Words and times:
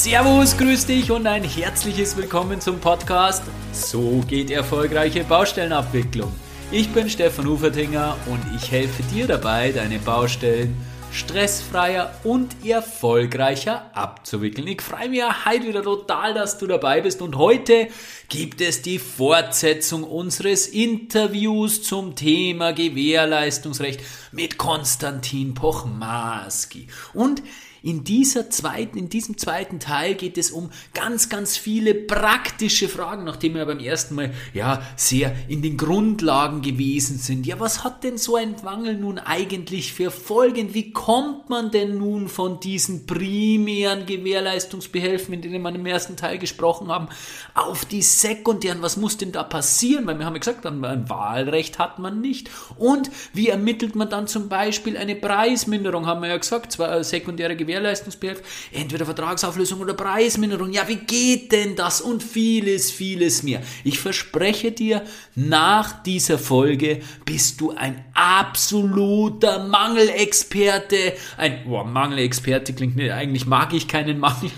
Servus, 0.00 0.56
grüß 0.56 0.86
dich 0.86 1.10
und 1.10 1.26
ein 1.26 1.42
herzliches 1.42 2.16
Willkommen 2.16 2.60
zum 2.60 2.78
Podcast 2.78 3.42
So 3.72 4.22
geht 4.28 4.48
erfolgreiche 4.48 5.24
Baustellenabwicklung. 5.24 6.32
Ich 6.70 6.88
bin 6.90 7.10
Stefan 7.10 7.48
Ufertinger 7.48 8.16
und 8.26 8.40
ich 8.54 8.70
helfe 8.70 9.02
dir 9.12 9.26
dabei, 9.26 9.72
deine 9.72 9.98
Baustellen 9.98 10.76
stressfreier 11.10 12.14
und 12.22 12.64
erfolgreicher 12.64 13.90
abzuwickeln. 13.92 14.68
Ich 14.68 14.82
freue 14.82 15.08
mich 15.08 15.22
heute 15.44 15.66
wieder 15.66 15.82
total, 15.82 16.32
dass 16.32 16.58
du 16.58 16.68
dabei 16.68 17.00
bist 17.00 17.20
und 17.20 17.36
heute 17.36 17.88
gibt 18.28 18.60
es 18.60 18.82
die 18.82 19.00
Fortsetzung 19.00 20.04
unseres 20.04 20.68
Interviews 20.68 21.82
zum 21.82 22.14
Thema 22.14 22.72
Gewährleistungsrecht 22.72 24.00
mit 24.30 24.58
Konstantin 24.58 25.54
Pochmaski. 25.54 26.86
Und 27.14 27.42
in 27.82 28.04
dieser 28.04 28.50
zweiten, 28.50 28.98
in 28.98 29.08
diesem 29.08 29.38
zweiten 29.38 29.80
Teil 29.80 30.14
geht 30.14 30.38
es 30.38 30.50
um 30.50 30.70
ganz, 30.94 31.28
ganz 31.28 31.56
viele 31.56 31.94
praktische 31.94 32.88
Fragen, 32.88 33.24
nachdem 33.24 33.54
wir 33.54 33.66
beim 33.66 33.78
ersten 33.78 34.14
Mal 34.14 34.32
ja 34.52 34.82
sehr 34.96 35.34
in 35.48 35.62
den 35.62 35.76
Grundlagen 35.76 36.62
gewesen 36.62 37.18
sind. 37.18 37.46
Ja, 37.46 37.60
was 37.60 37.84
hat 37.84 38.04
denn 38.04 38.18
so 38.18 38.36
ein 38.36 38.56
Mangel 38.64 38.96
nun 38.96 39.18
eigentlich 39.18 39.92
für 39.92 40.10
Folgen? 40.10 40.74
Wie 40.74 40.92
kommt 40.92 41.48
man 41.48 41.70
denn 41.70 41.98
nun 41.98 42.28
von 42.28 42.60
diesen 42.60 43.06
primären 43.06 44.06
Gewährleistungsbehelfen, 44.06 45.34
in 45.34 45.42
denen 45.42 45.62
wir 45.62 45.74
im 45.74 45.86
ersten 45.86 46.16
Teil 46.16 46.38
gesprochen 46.38 46.88
haben, 46.88 47.08
auf 47.54 47.84
die 47.84 48.02
sekundären? 48.02 48.82
Was 48.82 48.96
muss 48.96 49.16
denn 49.16 49.32
da 49.32 49.44
passieren? 49.44 50.06
Weil 50.06 50.18
wir 50.18 50.26
haben 50.26 50.34
ja 50.34 50.40
gesagt, 50.40 50.66
ein 50.66 51.08
Wahlrecht 51.08 51.78
hat 51.78 51.98
man 51.98 52.20
nicht. 52.20 52.50
Und 52.76 53.10
wie 53.32 53.48
ermittelt 53.48 53.94
man 53.94 54.10
dann 54.10 54.26
zum 54.26 54.48
Beispiel 54.48 54.96
eine 54.96 55.14
Preisminderung? 55.14 56.06
Haben 56.06 56.22
wir 56.22 56.28
ja 56.28 56.36
gesagt, 56.36 56.72
zwei 56.72 57.02
sekundäre 57.02 57.56
Gewährleistungsbehelfe 57.56 57.77
Gewährleistungsbehelf, 57.78 58.42
entweder 58.72 59.04
Vertragsauflösung 59.04 59.80
oder 59.80 59.94
Preisminderung. 59.94 60.72
Ja, 60.72 60.86
wie 60.88 60.96
geht 60.96 61.52
denn 61.52 61.76
das? 61.76 62.00
Und 62.00 62.22
vieles, 62.22 62.90
vieles 62.90 63.42
mehr. 63.42 63.62
Ich 63.84 63.98
verspreche 63.98 64.72
dir, 64.72 65.02
nach 65.34 66.02
dieser 66.02 66.38
Folge 66.38 67.00
bist 67.24 67.60
du 67.60 67.70
ein 67.72 68.04
absoluter 68.14 69.66
Mangelexperte. 69.66 71.14
Ein 71.36 71.64
boah, 71.64 71.84
Mangelexperte 71.84 72.72
klingt 72.72 72.96
nicht, 72.96 73.12
eigentlich 73.12 73.46
mag 73.46 73.72
ich 73.72 73.88
keinen 73.88 74.18
Mangel. 74.18 74.50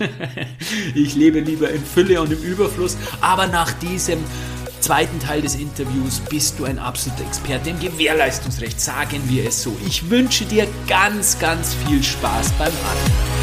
ich 0.95 1.15
lebe 1.15 1.39
lieber 1.39 1.69
in 1.69 1.83
Fülle 1.83 2.21
und 2.21 2.31
im 2.31 2.41
Überfluss. 2.41 2.97
Aber 3.21 3.47
nach 3.47 3.71
diesem 3.73 4.19
zweiten 4.81 5.19
Teil 5.19 5.41
des 5.41 5.55
Interviews 5.55 6.19
bist 6.29 6.59
du 6.59 6.65
ein 6.65 6.79
absoluter 6.79 7.23
Experte 7.23 7.69
im 7.69 7.79
Gewährleistungsrecht, 7.79 8.79
sagen 8.79 9.21
wir 9.27 9.47
es 9.47 9.63
so. 9.63 9.75
Ich 9.85 10.09
wünsche 10.09 10.45
dir 10.45 10.67
ganz, 10.87 11.39
ganz 11.39 11.75
viel 11.85 12.03
Spaß 12.03 12.51
beim 12.53 12.67
Anhören. 12.67 13.40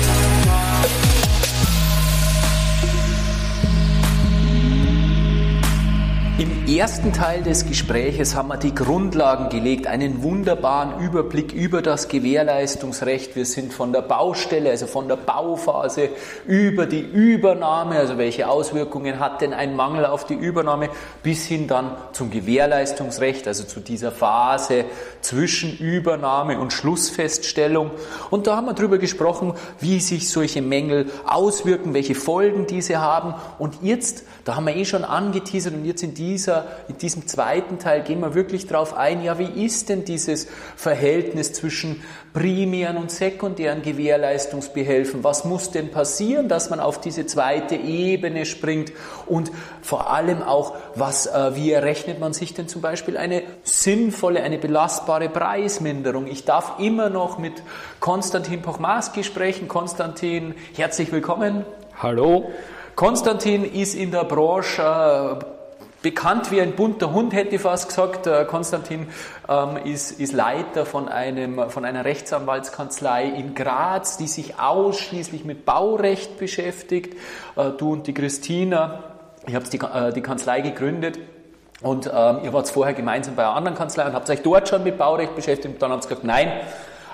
Ersten 6.77 7.13
Teil 7.13 7.43
des 7.43 7.67
Gespräches 7.67 8.35
haben 8.35 8.49
wir 8.49 8.57
die 8.57 8.75
Grundlagen 8.75 9.49
gelegt, 9.49 9.87
einen 9.87 10.23
wunderbaren 10.23 11.01
Überblick 11.01 11.53
über 11.53 11.83
das 11.83 12.09
Gewährleistungsrecht. 12.09 13.37
Wir 13.37 13.47
sind 13.47 13.73
von 13.73 13.93
der 13.93 14.03
Baustelle, 14.03 14.71
also 14.71 14.87
von 14.87 15.09
der 15.09 15.17
Bauphase 15.17 16.11
über 16.47 16.87
die 16.87 17.01
Übernahme, 17.01 17.97
also 17.97 18.19
welche 18.19 18.49
Auswirkungen 18.49 19.21
hat 19.21 19.41
denn 19.41 19.55
ein 19.55 19.77
Mangel 19.77 20.05
auf 20.05 20.27
die 20.27 20.35
Übernahme, 20.35 20.91
bis 21.23 21.47
hin 21.47 21.69
dann 21.69 21.97
zum 22.13 22.31
Gewährleistungsrecht, 22.31 23.47
also 23.47 23.65
zu 23.65 23.81
dieser 23.81 24.11
Phase 24.11 24.85
zwischen 25.21 25.79
Übernahme 25.79 26.59
und 26.59 26.73
Schlussfeststellung. 26.73 27.93
Und 28.31 28.47
da 28.47 28.57
haben 28.57 28.67
wir 28.67 28.75
darüber 28.75 28.99
gesprochen, 28.99 29.55
wie 29.81 30.01
sich 30.01 30.29
solche 30.29 30.61
Mängel 30.61 31.07
auswirken, 31.25 31.95
welche 31.95 32.15
Folgen 32.15 32.67
diese 32.67 33.01
haben. 33.01 33.35
Und 33.59 33.83
jetzt, 33.83 34.25
da 34.45 34.57
haben 34.57 34.67
wir 34.67 34.77
eh 34.77 34.85
schon 34.85 35.05
angeteasert 35.05 35.73
und 35.73 35.85
jetzt 35.85 36.03
in 36.03 36.15
die 36.15 36.37
dieser, 36.59 36.89
in 36.89 36.99
diesem 36.99 37.27
zweiten 37.27 37.79
Teil 37.79 38.03
gehen 38.03 38.21
wir 38.21 38.35
wirklich 38.35 38.67
darauf 38.67 38.97
ein, 38.97 39.23
ja, 39.23 39.39
wie 39.39 39.65
ist 39.65 39.89
denn 39.89 40.05
dieses 40.05 40.49
Verhältnis 40.77 41.53
zwischen 41.53 42.03
primären 42.33 42.97
und 42.97 43.11
sekundären 43.11 43.83
Gewährleistungsbehelfen? 43.83 45.25
Was 45.25 45.45
muss 45.45 45.71
denn 45.71 45.91
passieren, 45.91 46.49
dass 46.49 46.71
man 46.71 46.81
auf 46.81 47.01
diese 47.01 47.27
zweite 47.27 47.75
Ebene 47.75 48.47
springt? 48.47 48.93
Und 49.27 49.51
vor 49.83 50.11
allem 50.11 50.43
auch, 50.43 50.75
was, 50.95 51.27
äh, 51.27 51.55
wie 51.55 51.73
errechnet 51.73 52.21
man 52.21 52.33
sich 52.33 52.55
denn 52.55 52.69
zum 52.69 52.83
Beispiel 52.83 53.17
eine 53.17 53.43
sinnvolle, 53.63 54.43
eine 54.43 54.59
belastbare 54.59 55.29
Preisminderung? 55.29 56.27
Ich 56.27 56.45
darf 56.45 56.79
immer 56.79 57.11
noch 57.11 57.39
mit 57.39 57.63
Konstantin 58.01 58.63
Pochmaski 58.63 59.25
sprechen. 59.25 59.69
Konstantin, 59.69 60.55
herzlich 60.77 61.13
willkommen. 61.13 61.65
Hallo. 62.01 62.51
Konstantin 62.95 63.65
ist 63.65 63.95
in 63.95 64.11
der 64.11 64.25
Branche 64.25 64.83
äh, 65.41 65.58
bekannt 66.03 66.51
wie 66.51 66.61
ein 66.61 66.73
bunter 66.73 67.13
Hund, 67.13 67.33
hätte 67.33 67.57
ich 67.57 67.61
fast 67.61 67.89
gesagt. 67.89 68.27
Äh, 68.27 68.45
Konstantin 68.45 69.09
ähm, 69.49 69.77
ist, 69.85 70.13
ist 70.13 70.33
Leiter 70.33 70.87
von, 70.87 71.09
einem, 71.09 71.71
von 71.71 71.85
einer 71.85 72.05
Rechtsanwaltskanzlei 72.05 73.25
in 73.25 73.55
Graz, 73.55 74.17
die 74.17 74.29
sich 74.29 74.59
ausschließlich 74.59 75.45
mit 75.45 75.65
Baurecht 75.65 76.39
beschäftigt. 76.39 77.15
Äh, 77.57 77.71
du 77.77 77.93
und 77.93 78.07
die 78.07 78.15
Christina, 78.15 79.03
ihr 79.47 79.55
habt 79.57 79.73
die, 79.73 79.79
äh, 79.79 80.13
die 80.13 80.23
Kanzlei 80.23 80.61
gegründet. 80.61 81.19
Und 81.81 82.07
ähm, 82.07 82.41
ihr 82.43 82.53
wart 82.53 82.69
vorher 82.69 82.93
gemeinsam 82.93 83.37
bei 83.37 83.45
einer 83.45 83.55
anderen 83.55 83.77
Kanzlei 83.77 84.05
und 84.05 84.13
habt 84.13 84.29
euch 84.29 84.43
dort 84.43 84.69
schon 84.69 84.83
mit 84.83 84.99
Baurecht 84.99 85.37
beschäftigt 85.37 85.75
und 85.75 85.81
dann 85.81 85.93
habt 85.93 86.05
ihr 86.05 86.09
gesagt, 86.09 86.25
nein, 86.25 86.51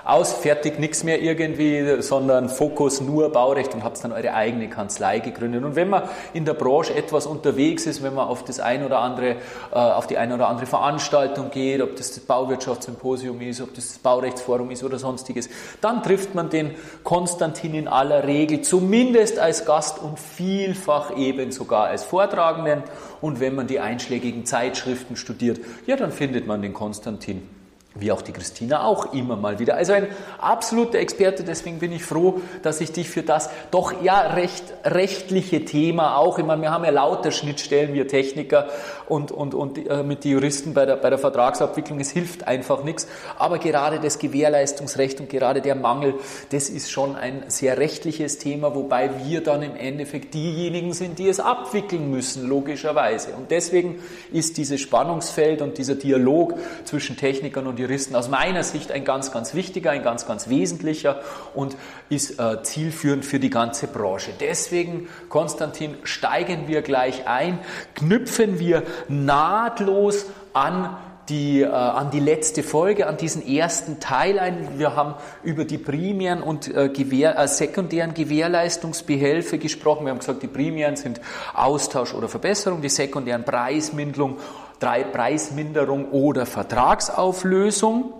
aus, 0.05 0.33
fertig, 0.33 0.77
nichts 0.77 1.03
mehr 1.03 1.19
irgendwie, 1.19 2.01
sondern 2.03 2.47
Fokus 2.47 3.01
nur 3.01 3.31
Baurecht 3.31 3.73
und 3.73 3.83
habt 3.83 4.03
dann 4.03 4.11
eure 4.11 4.35
eigene 4.35 4.69
Kanzlei 4.69 5.17
gegründet. 5.17 5.63
Und 5.63 5.75
wenn 5.75 5.89
man 5.89 6.03
in 6.31 6.45
der 6.45 6.53
Branche 6.53 6.93
etwas 6.93 7.25
unterwegs 7.25 7.87
ist, 7.87 8.03
wenn 8.03 8.13
man 8.13 8.27
auf 8.27 8.43
das 8.43 8.59
ein 8.59 8.85
oder 8.85 8.99
andere, 8.99 9.37
äh, 9.71 9.75
auf 9.75 10.05
die 10.05 10.19
eine 10.19 10.35
oder 10.35 10.47
andere 10.47 10.67
Veranstaltung 10.67 11.49
geht, 11.49 11.81
ob 11.81 11.95
das 11.95 12.13
das 12.13 12.19
Bauwirtschaftssymposium 12.19 13.41
ist, 13.41 13.61
ob 13.61 13.73
das 13.73 13.87
das 13.87 13.97
Baurechtsforum 13.97 14.69
ist 14.69 14.83
oder 14.83 14.99
sonstiges, 14.99 15.49
dann 15.81 16.03
trifft 16.03 16.35
man 16.35 16.51
den 16.51 16.75
Konstantin 17.03 17.73
in 17.73 17.87
aller 17.87 18.27
Regel 18.27 18.61
zumindest 18.61 19.39
als 19.39 19.65
Gast 19.65 19.97
und 19.97 20.19
vielfach 20.19 21.17
eben 21.17 21.51
sogar 21.51 21.85
als 21.85 22.03
Vortragenden. 22.03 22.83
Und 23.21 23.39
wenn 23.39 23.55
man 23.55 23.65
die 23.65 23.79
einschlägigen 23.79 24.45
Zeitschriften 24.45 25.15
studiert, 25.15 25.59
ja, 25.87 25.95
dann 25.95 26.11
findet 26.11 26.45
man 26.45 26.61
den 26.61 26.73
Konstantin 26.73 27.54
wie 27.95 28.11
auch 28.11 28.21
die 28.21 28.33
Christina 28.33 28.83
auch 28.83 29.13
immer 29.13 29.37
mal 29.37 29.59
wieder. 29.59 29.75
Also 29.75 29.93
ein 29.93 30.07
absoluter 30.37 30.99
Experte, 30.99 31.43
deswegen 31.43 31.79
bin 31.79 31.93
ich 31.93 32.03
froh, 32.03 32.41
dass 32.61 32.81
ich 32.81 32.91
dich 32.91 33.09
für 33.09 33.23
das 33.23 33.49
doch 33.71 34.03
ja 34.03 34.19
recht 34.33 34.73
rechtliche 34.83 35.63
Thema 35.65 36.17
auch, 36.17 36.37
meine, 36.39 36.61
wir 36.61 36.71
haben 36.71 36.83
ja 36.83 36.91
lauter 36.91 37.31
Schnittstellen, 37.31 37.93
wir 37.93 38.07
Techniker 38.07 38.67
und, 39.07 39.31
und, 39.31 39.53
und 39.53 39.87
äh, 39.87 40.03
mit 40.03 40.23
den 40.23 40.33
Juristen 40.33 40.73
bei 40.73 40.85
der, 40.85 40.97
bei 40.97 41.09
der 41.09 41.19
Vertragsabwicklung, 41.19 41.99
es 41.99 42.11
hilft 42.11 42.47
einfach 42.47 42.83
nichts, 42.83 43.07
aber 43.37 43.59
gerade 43.59 43.99
das 43.99 44.19
Gewährleistungsrecht 44.19 45.21
und 45.21 45.29
gerade 45.29 45.61
der 45.61 45.75
Mangel, 45.75 46.15
das 46.51 46.69
ist 46.69 46.91
schon 46.91 47.15
ein 47.15 47.43
sehr 47.47 47.77
rechtliches 47.77 48.37
Thema, 48.37 48.75
wobei 48.75 49.09
wir 49.25 49.41
dann 49.41 49.61
im 49.61 49.75
Endeffekt 49.75 50.33
diejenigen 50.33 50.93
sind, 50.93 51.17
die 51.17 51.29
es 51.29 51.39
abwickeln 51.39 52.11
müssen, 52.11 52.47
logischerweise. 52.47 53.31
Und 53.37 53.51
deswegen 53.51 53.99
ist 54.31 54.57
dieses 54.57 54.81
Spannungsfeld 54.81 55.61
und 55.61 55.77
dieser 55.77 55.95
Dialog 55.95 56.55
zwischen 56.83 57.17
Technikern 57.17 57.67
und 57.67 57.79
Juristen 57.85 58.15
aus 58.15 58.29
meiner 58.29 58.63
Sicht 58.63 58.91
ein 58.91 59.05
ganz, 59.05 59.31
ganz 59.31 59.53
wichtiger, 59.53 59.91
ein 59.91 60.01
ganz, 60.01 60.25
ganz 60.25 60.49
wesentlicher 60.49 61.21
und 61.53 61.77
ist 62.09 62.39
äh, 62.39 62.63
zielführend 62.63 63.23
für 63.23 63.39
die 63.39 63.51
ganze 63.51 63.85
Branche. 63.85 64.31
Deswegen, 64.39 65.07
Konstantin, 65.29 65.95
steigen 66.03 66.67
wir 66.67 66.81
gleich 66.81 67.27
ein, 67.27 67.59
knüpfen 67.93 68.57
wir 68.57 68.83
nahtlos 69.07 70.25
an 70.53 70.97
die, 71.29 71.61
äh, 71.61 71.67
an 71.67 72.11
die 72.11 72.19
letzte 72.19 72.63
Folge, 72.63 73.07
an 73.07 73.17
diesen 73.17 73.45
ersten 73.45 73.99
Teil 73.99 74.39
ein. 74.39 74.79
Wir 74.79 74.95
haben 74.95 75.15
über 75.43 75.65
die 75.65 75.77
primären 75.77 76.41
und 76.41 76.67
äh, 76.67 76.89
Gewähr, 76.89 77.37
äh, 77.37 77.47
sekundären 77.47 78.13
Gewährleistungsbehelfe 78.13 79.57
gesprochen. 79.57 80.05
Wir 80.05 80.11
haben 80.11 80.19
gesagt, 80.19 80.43
die 80.43 80.47
primären 80.47 80.95
sind 80.95 81.21
Austausch 81.53 82.13
oder 82.13 82.27
Verbesserung, 82.29 82.81
die 82.81 82.89
sekundären 82.89 83.43
Preisminderung 83.43 84.37
drei 84.37 84.64
Preisminderung 84.79 86.11
oder 86.11 86.45
Vertragsauflösung. 86.45 88.13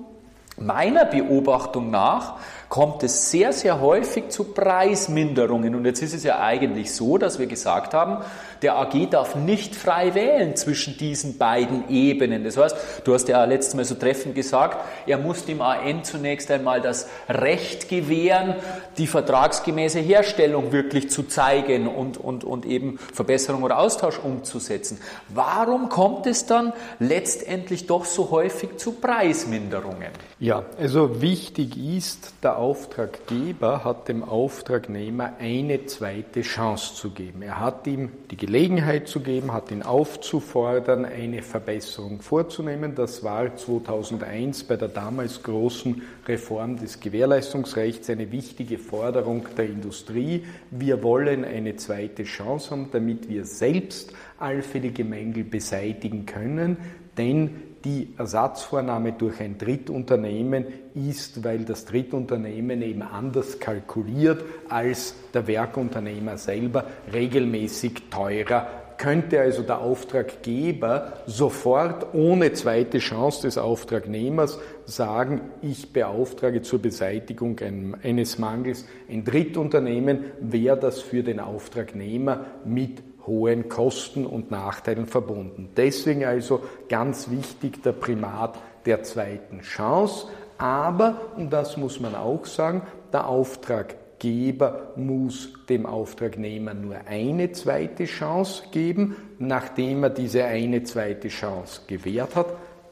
Meiner 0.57 1.05
Beobachtung 1.05 1.89
nach 1.91 2.35
kommt 2.75 3.03
es 3.03 3.31
sehr, 3.31 3.53
sehr 3.53 3.79
häufig 3.79 4.31
zu 4.31 4.43
Preisminderungen. 4.43 5.75
Und 5.75 5.85
jetzt 5.85 6.01
ist 6.01 6.13
es 6.13 6.25
ja 6.25 6.41
eigentlich 6.41 6.93
so, 6.93 7.17
dass 7.17 7.39
wir 7.39 7.47
gesagt 7.47 7.93
haben, 7.93 8.21
der 8.61 8.75
AG 8.75 9.11
darf 9.11 9.33
nicht 9.35 9.77
frei 9.77 10.13
wählen 10.13 10.57
zwischen 10.57 10.97
diesen 10.97 11.37
beiden 11.37 11.87
Ebenen. 11.89 12.43
Das 12.43 12.57
heißt, 12.57 12.75
du 13.05 13.13
hast 13.13 13.29
ja 13.29 13.45
letztes 13.45 13.75
Mal 13.75 13.85
so 13.85 13.95
treffend 13.95 14.35
gesagt, 14.35 14.77
er 15.07 15.17
muss 15.17 15.45
dem 15.45 15.61
AN 15.61 16.03
zunächst 16.03 16.51
einmal 16.51 16.81
das 16.81 17.07
Recht 17.29 17.87
gewähren, 17.87 18.55
die 18.97 19.07
vertragsgemäße 19.07 19.99
Herstellung 19.99 20.73
wirklich 20.73 21.09
zu 21.09 21.23
zeigen 21.23 21.87
und, 21.87 22.17
und, 22.17 22.43
und 22.43 22.65
eben 22.65 22.97
Verbesserung 22.97 23.63
oder 23.63 23.79
Austausch 23.79 24.19
umzusetzen. 24.19 24.99
Warum 25.29 25.87
kommt 25.87 26.27
es 26.27 26.45
dann 26.45 26.73
letztendlich 26.99 27.87
doch 27.87 28.03
so 28.03 28.31
häufig 28.31 28.75
zu 28.75 28.93
Preisminderungen? 28.93 30.09
Ja, 30.39 30.63
also 30.77 31.21
wichtig 31.21 31.77
ist 31.77 32.33
der 32.43 32.64
Auftraggeber 32.65 33.83
hat 33.83 34.07
dem 34.07 34.23
Auftragnehmer 34.23 35.33
eine 35.37 35.85
zweite 35.85 36.41
Chance 36.41 36.95
zu 36.95 37.11
geben. 37.11 37.43
Er 37.43 37.59
hat 37.59 37.85
ihm 37.85 38.09
die 38.31 38.37
Gelegenheit 38.37 39.07
zu 39.07 39.19
geben, 39.19 39.53
hat 39.53 39.69
ihn 39.69 39.83
aufzufordern, 39.83 41.05
eine 41.05 41.43
Verbesserung 41.43 42.21
vorzunehmen. 42.21 42.95
Das 42.95 43.23
war 43.23 43.55
2001 43.55 44.63
bei 44.63 44.77
der 44.77 44.87
damals 44.87 45.43
großen 45.43 46.01
Reform 46.27 46.77
des 46.77 46.99
Gewährleistungsrechts 46.99 48.09
eine 48.09 48.31
wichtige 48.31 48.79
Forderung 48.79 49.45
der 49.55 49.65
Industrie. 49.65 50.43
Wir 50.71 51.03
wollen 51.03 51.45
eine 51.45 51.75
zweite 51.75 52.23
Chance 52.23 52.71
haben, 52.71 52.89
damit 52.91 53.29
wir 53.29 53.45
selbst 53.45 54.11
allfällige 54.39 55.03
Mängel 55.03 55.43
beseitigen 55.43 56.25
können, 56.25 56.77
denn 57.15 57.74
die 57.85 58.09
Ersatzvornahme 58.17 59.13
durch 59.13 59.39
ein 59.39 59.57
Drittunternehmen 59.57 60.65
ist, 60.95 61.43
weil 61.43 61.65
das 61.65 61.85
Drittunternehmen 61.85 62.81
eben 62.81 63.03
anders 63.03 63.59
kalkuliert 63.59 64.43
als 64.67 65.15
der 65.33 65.47
Werkunternehmer 65.47 66.37
selber, 66.37 66.85
regelmäßig 67.13 68.09
teurer. 68.09 68.67
Könnte 68.97 69.41
also 69.41 69.61
der 69.61 69.79
Auftraggeber 69.79 71.13
sofort 71.25 72.13
ohne 72.13 72.53
zweite 72.53 72.99
Chance 72.99 73.41
des 73.43 73.57
Auftragnehmers 73.57 74.57
sagen, 74.85 75.41
ich 75.61 75.91
beauftrage 75.91 76.61
zur 76.61 76.81
Beseitigung 76.81 77.59
eines 78.01 78.39
Mangels 78.39 78.85
ein 79.09 79.25
Drittunternehmen, 79.25 80.25
wäre 80.39 80.79
das 80.79 81.01
für 81.01 81.23
den 81.23 81.41
Auftragnehmer 81.41 82.45
mit 82.63 83.03
hohen 83.27 83.69
Kosten 83.69 84.25
und 84.25 84.51
Nachteilen 84.51 85.07
verbunden. 85.07 85.69
Deswegen 85.75 86.25
also 86.25 86.61
ganz 86.89 87.29
wichtig 87.29 87.81
der 87.83 87.93
Primat 87.93 88.57
der 88.85 89.03
zweiten 89.03 89.61
Chance. 89.61 90.27
Aber, 90.57 91.21
und 91.35 91.51
das 91.51 91.77
muss 91.77 91.99
man 91.99 92.15
auch 92.15 92.45
sagen, 92.45 92.83
der 93.11 93.27
Auftraggeber 93.27 94.93
muss 94.95 95.49
dem 95.67 95.85
Auftragnehmer 95.85 96.73
nur 96.73 96.95
eine 97.07 97.51
zweite 97.51 98.05
Chance 98.05 98.63
geben. 98.71 99.15
Nachdem 99.39 100.03
er 100.03 100.09
diese 100.11 100.45
eine 100.45 100.83
zweite 100.83 101.27
Chance 101.27 101.81
gewährt 101.87 102.35
hat, 102.35 102.47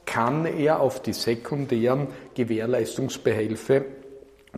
kann 0.05 0.45
er 0.45 0.81
auf 0.81 1.01
die 1.01 1.13
sekundären 1.13 2.07
Gewährleistungsbehelfe 2.35 3.85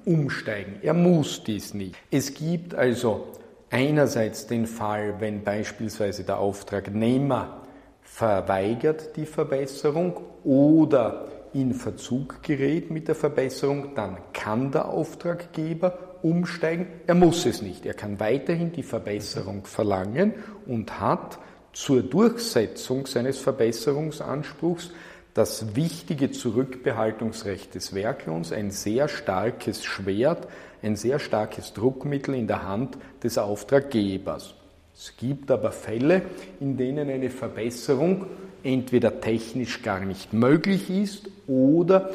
umsteigen. 0.05 0.77
Er 0.81 0.93
muss 0.93 1.43
dies 1.43 1.73
nicht. 1.73 1.95
Es 2.11 2.33
gibt 2.33 2.73
also 2.73 3.27
einerseits 3.75 4.47
den 4.47 4.67
Fall, 4.67 5.15
wenn 5.19 5.43
beispielsweise 5.43 6.23
der 6.23 6.39
Auftragnehmer 6.39 7.61
verweigert 8.01 9.17
die 9.17 9.25
Verbesserung 9.25 10.21
oder 10.45 11.27
in 11.51 11.73
Verzug 11.73 12.41
gerät 12.41 12.89
mit 12.89 13.09
der 13.09 13.15
Verbesserung, 13.15 13.93
dann 13.93 14.17
kann 14.31 14.71
der 14.71 14.87
Auftraggeber 14.87 15.97
umsteigen. 16.21 16.87
Er 17.05 17.15
muss 17.15 17.45
es 17.45 17.61
nicht. 17.61 17.85
Er 17.85 17.95
kann 17.95 18.17
weiterhin 18.21 18.71
die 18.71 18.83
Verbesserung 18.83 19.65
verlangen 19.65 20.35
und 20.65 21.01
hat 21.01 21.37
zur 21.73 22.01
Durchsetzung 22.01 23.05
seines 23.05 23.39
Verbesserungsanspruchs 23.39 24.91
das 25.35 25.75
wichtige 25.75 26.31
Zurückbehaltungsrecht 26.31 27.75
des 27.75 27.93
Werklohns, 27.93 28.53
ein 28.53 28.71
sehr 28.71 29.09
starkes 29.09 29.83
Schwert, 29.83 30.47
ein 30.81 30.95
sehr 30.95 31.19
starkes 31.19 31.73
Druckmittel 31.73 32.33
in 32.35 32.47
der 32.47 32.63
Hand 32.67 32.97
des 33.21 33.37
Auftraggebers. 33.37 34.55
Es 34.95 35.13
gibt 35.17 35.51
aber 35.51 35.73
Fälle, 35.73 36.21
in 36.61 36.77
denen 36.77 37.09
eine 37.09 37.29
Verbesserung 37.29 38.27
entweder 38.63 39.19
technisch 39.19 39.81
gar 39.81 39.99
nicht 39.99 40.31
möglich 40.31 40.89
ist 40.89 41.29
oder 41.47 42.11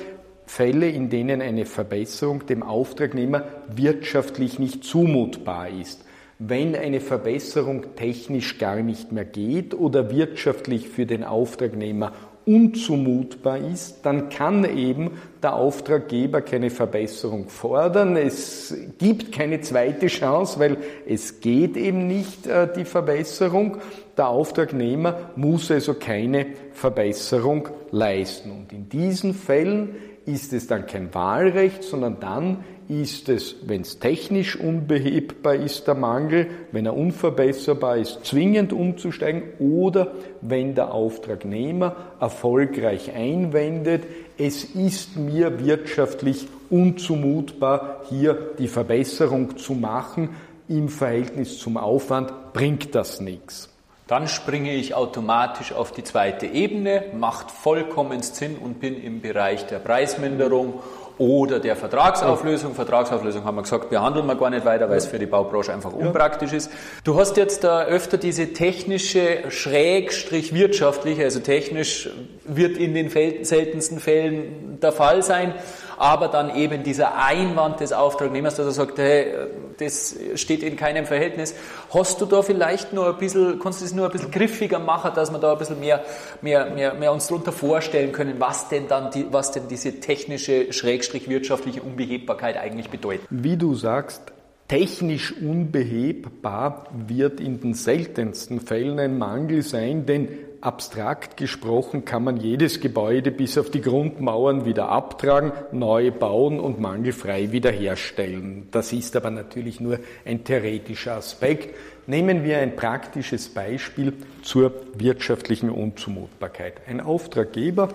Fälle, 0.46 0.88
in 0.88 1.10
denen 1.10 1.42
eine 1.42 1.66
Verbesserung 1.66 2.46
dem 2.46 2.62
Auftragnehmer 2.62 3.44
wirtschaftlich 3.68 4.58
nicht 4.58 4.82
zumutbar 4.82 5.68
ist. 5.68 6.06
Wenn 6.38 6.74
eine 6.74 7.00
Verbesserung 7.00 7.96
technisch 7.96 8.56
gar 8.56 8.76
nicht 8.76 9.12
mehr 9.12 9.26
geht 9.26 9.74
oder 9.74 10.10
wirtschaftlich 10.10 10.88
für 10.88 11.04
den 11.04 11.22
Auftragnehmer 11.22 12.12
unzumutbar 12.46 13.58
ist, 13.58 14.00
dann 14.02 14.28
kann 14.28 14.64
eben 14.64 15.12
der 15.42 15.54
Auftraggeber 15.54 16.40
keine 16.40 16.70
Verbesserung 16.70 17.48
fordern. 17.48 18.16
Es 18.16 18.74
gibt 18.98 19.32
keine 19.32 19.60
zweite 19.60 20.06
Chance, 20.06 20.58
weil 20.58 20.78
es 21.06 21.40
geht 21.40 21.76
eben 21.76 22.06
nicht 22.06 22.46
äh, 22.46 22.68
die 22.74 22.84
Verbesserung. 22.84 23.78
Der 24.16 24.28
Auftragnehmer 24.28 25.30
muss 25.36 25.70
also 25.70 25.94
keine 25.94 26.46
Verbesserung 26.72 27.68
leisten. 27.90 28.50
Und 28.50 28.72
in 28.72 28.88
diesen 28.88 29.34
Fällen 29.34 29.94
ist 30.26 30.52
es 30.52 30.66
dann 30.66 30.86
kein 30.86 31.14
Wahlrecht, 31.14 31.82
sondern 31.82 32.20
dann 32.20 32.64
ist 32.88 33.28
es, 33.28 33.54
wenn 33.66 33.82
es 33.82 34.00
technisch 34.00 34.58
unbehebbar 34.58 35.54
ist, 35.54 35.86
der 35.86 35.94
Mangel, 35.94 36.48
wenn 36.72 36.86
er 36.86 36.96
unverbesserbar 36.96 37.98
ist, 37.98 38.24
zwingend 38.24 38.72
umzusteigen 38.72 39.42
oder 39.60 40.12
wenn 40.40 40.74
der 40.74 40.92
Auftragnehmer 40.92 41.94
erfolgreich 42.18 43.14
einwendet, 43.14 44.04
es 44.38 44.64
ist 44.64 45.16
mir 45.16 45.64
wirtschaftlich 45.64 46.48
unzumutbar, 46.68 48.02
hier 48.08 48.54
die 48.58 48.68
Verbesserung 48.68 49.56
zu 49.56 49.74
machen, 49.74 50.30
im 50.68 50.88
Verhältnis 50.88 51.58
zum 51.58 51.76
Aufwand 51.76 52.32
bringt 52.52 52.94
das 52.94 53.20
nichts. 53.20 53.68
Dann 54.10 54.26
springe 54.26 54.74
ich 54.74 54.96
automatisch 54.96 55.72
auf 55.72 55.92
die 55.92 56.02
zweite 56.02 56.46
Ebene, 56.46 57.04
macht 57.14 57.52
vollkommen 57.52 58.22
Sinn 58.22 58.56
und 58.56 58.80
bin 58.80 59.00
im 59.00 59.20
Bereich 59.20 59.68
der 59.68 59.78
Preisminderung 59.78 60.80
oder 61.16 61.60
der 61.60 61.76
Vertragsauflösung. 61.76 62.74
Vertragsauflösung 62.74 63.44
haben 63.44 63.54
wir 63.54 63.62
gesagt, 63.62 63.88
behandeln 63.88 64.26
wir 64.26 64.34
gar 64.34 64.50
nicht 64.50 64.64
weiter, 64.64 64.90
weil 64.90 64.96
es 64.96 65.06
für 65.06 65.20
die 65.20 65.26
Baubranche 65.26 65.72
einfach 65.72 65.92
unpraktisch 65.92 66.52
ist. 66.52 66.72
Du 67.04 67.20
hast 67.20 67.36
jetzt 67.36 67.62
da 67.62 67.84
öfter 67.84 68.18
diese 68.18 68.52
technische, 68.52 69.48
schrägstrich 69.48 70.52
wirtschaftliche, 70.52 71.22
also 71.22 71.38
technisch 71.38 72.10
wird 72.44 72.78
in 72.78 72.94
den 72.94 73.10
seltensten 73.10 74.00
Fällen 74.00 74.80
der 74.80 74.90
Fall 74.90 75.22
sein, 75.22 75.54
aber 76.00 76.28
dann 76.28 76.56
eben 76.56 76.82
dieser 76.82 77.22
Einwand 77.22 77.80
des 77.80 77.92
Auftragnehmers, 77.92 78.54
dass 78.54 78.64
er 78.64 78.72
sagt, 78.72 78.98
hey, 78.98 79.34
das 79.76 80.16
steht 80.34 80.62
in 80.62 80.76
keinem 80.76 81.04
Verhältnis. 81.04 81.54
Hast 81.92 82.22
du 82.22 82.24
da 82.24 82.40
vielleicht 82.40 82.94
nur 82.94 83.06
ein 83.08 83.18
bisschen, 83.18 83.58
kannst 83.58 83.82
du 83.82 83.84
es 83.84 83.92
nur 83.92 84.06
ein 84.06 84.10
bisschen 84.10 84.30
griffiger 84.30 84.78
machen, 84.78 85.10
dass 85.14 85.30
wir 85.30 85.38
da 85.38 85.52
ein 85.52 85.58
bisschen 85.58 85.78
mehr, 85.78 86.02
mehr, 86.40 86.70
mehr, 86.70 86.94
mehr 86.94 87.12
uns 87.12 87.26
darunter 87.26 87.52
vorstellen 87.52 88.12
können, 88.12 88.36
was 88.38 88.70
denn 88.70 88.88
dann 88.88 89.10
die, 89.10 89.26
was 89.30 89.52
denn 89.52 89.68
diese 89.68 90.00
technische, 90.00 90.72
schrägstrich 90.72 91.28
wirtschaftliche 91.28 91.82
Unbehebbarkeit 91.82 92.56
eigentlich 92.56 92.88
bedeutet? 92.88 93.26
Wie 93.28 93.58
du 93.58 93.74
sagst, 93.74 94.22
technisch 94.68 95.34
unbehebbar 95.38 96.86
wird 96.92 97.40
in 97.40 97.60
den 97.60 97.74
seltensten 97.74 98.62
Fällen 98.62 98.98
ein 98.98 99.18
Mangel 99.18 99.60
sein, 99.60 100.06
denn 100.06 100.28
abstrakt 100.60 101.36
gesprochen 101.36 102.04
kann 102.04 102.24
man 102.24 102.36
jedes 102.36 102.80
Gebäude 102.80 103.30
bis 103.30 103.56
auf 103.56 103.70
die 103.70 103.80
Grundmauern 103.80 104.64
wieder 104.64 104.88
abtragen, 104.88 105.52
neu 105.72 106.10
bauen 106.10 106.60
und 106.60 106.80
mangelfrei 106.80 107.52
wiederherstellen. 107.52 108.68
Das 108.70 108.92
ist 108.92 109.16
aber 109.16 109.30
natürlich 109.30 109.80
nur 109.80 109.98
ein 110.24 110.44
theoretischer 110.44 111.14
Aspekt. 111.14 111.74
Nehmen 112.06 112.44
wir 112.44 112.58
ein 112.58 112.76
praktisches 112.76 113.48
Beispiel 113.48 114.12
zur 114.42 114.72
wirtschaftlichen 114.94 115.70
Unzumutbarkeit. 115.70 116.74
Ein 116.86 117.00
Auftraggeber 117.00 117.88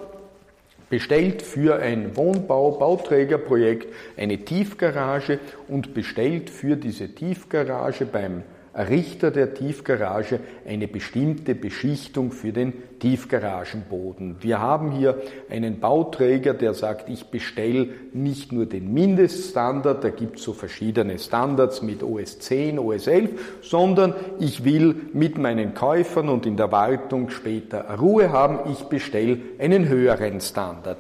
bestellt 0.89 1.41
für 1.41 1.77
ein 1.77 2.15
Wohnbau-Bauträgerprojekt 2.15 3.88
eine 4.17 4.38
Tiefgarage 4.38 5.39
und 5.67 5.93
bestellt 5.93 6.50
für 6.50 6.75
diese 6.75 7.10
Tiefgarage 7.10 8.05
beim 8.05 8.43
Errichter 8.75 9.32
der 9.32 9.53
Tiefgarage 9.53 10.41
eine 10.67 10.89
bestimmte 10.89 11.55
Beschichtung 11.55 12.34
für 12.34 12.51
den 12.51 12.74
Tiefgaragenboden. 13.00 14.36
Wir 14.41 14.60
haben 14.60 14.91
hier 14.91 15.22
einen 15.50 15.79
Bauträger, 15.79 16.53
der 16.53 16.74
sagt, 16.74 17.10
ich 17.10 17.25
bestelle 17.27 17.88
nicht 18.12 18.51
nur 18.51 18.65
den 18.65 18.94
Mindeststandard, 18.94 20.03
da 20.03 20.10
gibt 20.10 20.39
es 20.39 20.44
so 20.44 20.51
verschiedene 20.51 21.17
Standards 21.20 21.82
mit 21.82 22.03
OS 22.03 22.39
10, 22.39 22.77
OS 22.77 23.08
11, 23.08 23.62
sondern 23.62 24.13
ich 24.39 24.65
will 24.65 24.96
mit 25.13 25.38
meinen 25.38 25.74
Käufern 25.74 26.27
und 26.27 26.46
in 26.46 26.58
der 26.58 26.74
Wartung 26.74 27.29
später 27.29 27.98
Ruhe 27.98 28.34
haben, 28.34 28.70
ich 28.70 28.84
bestelle 28.84 29.38
einen 29.58 29.88
höheren 29.88 30.41
Standard. 30.41 30.98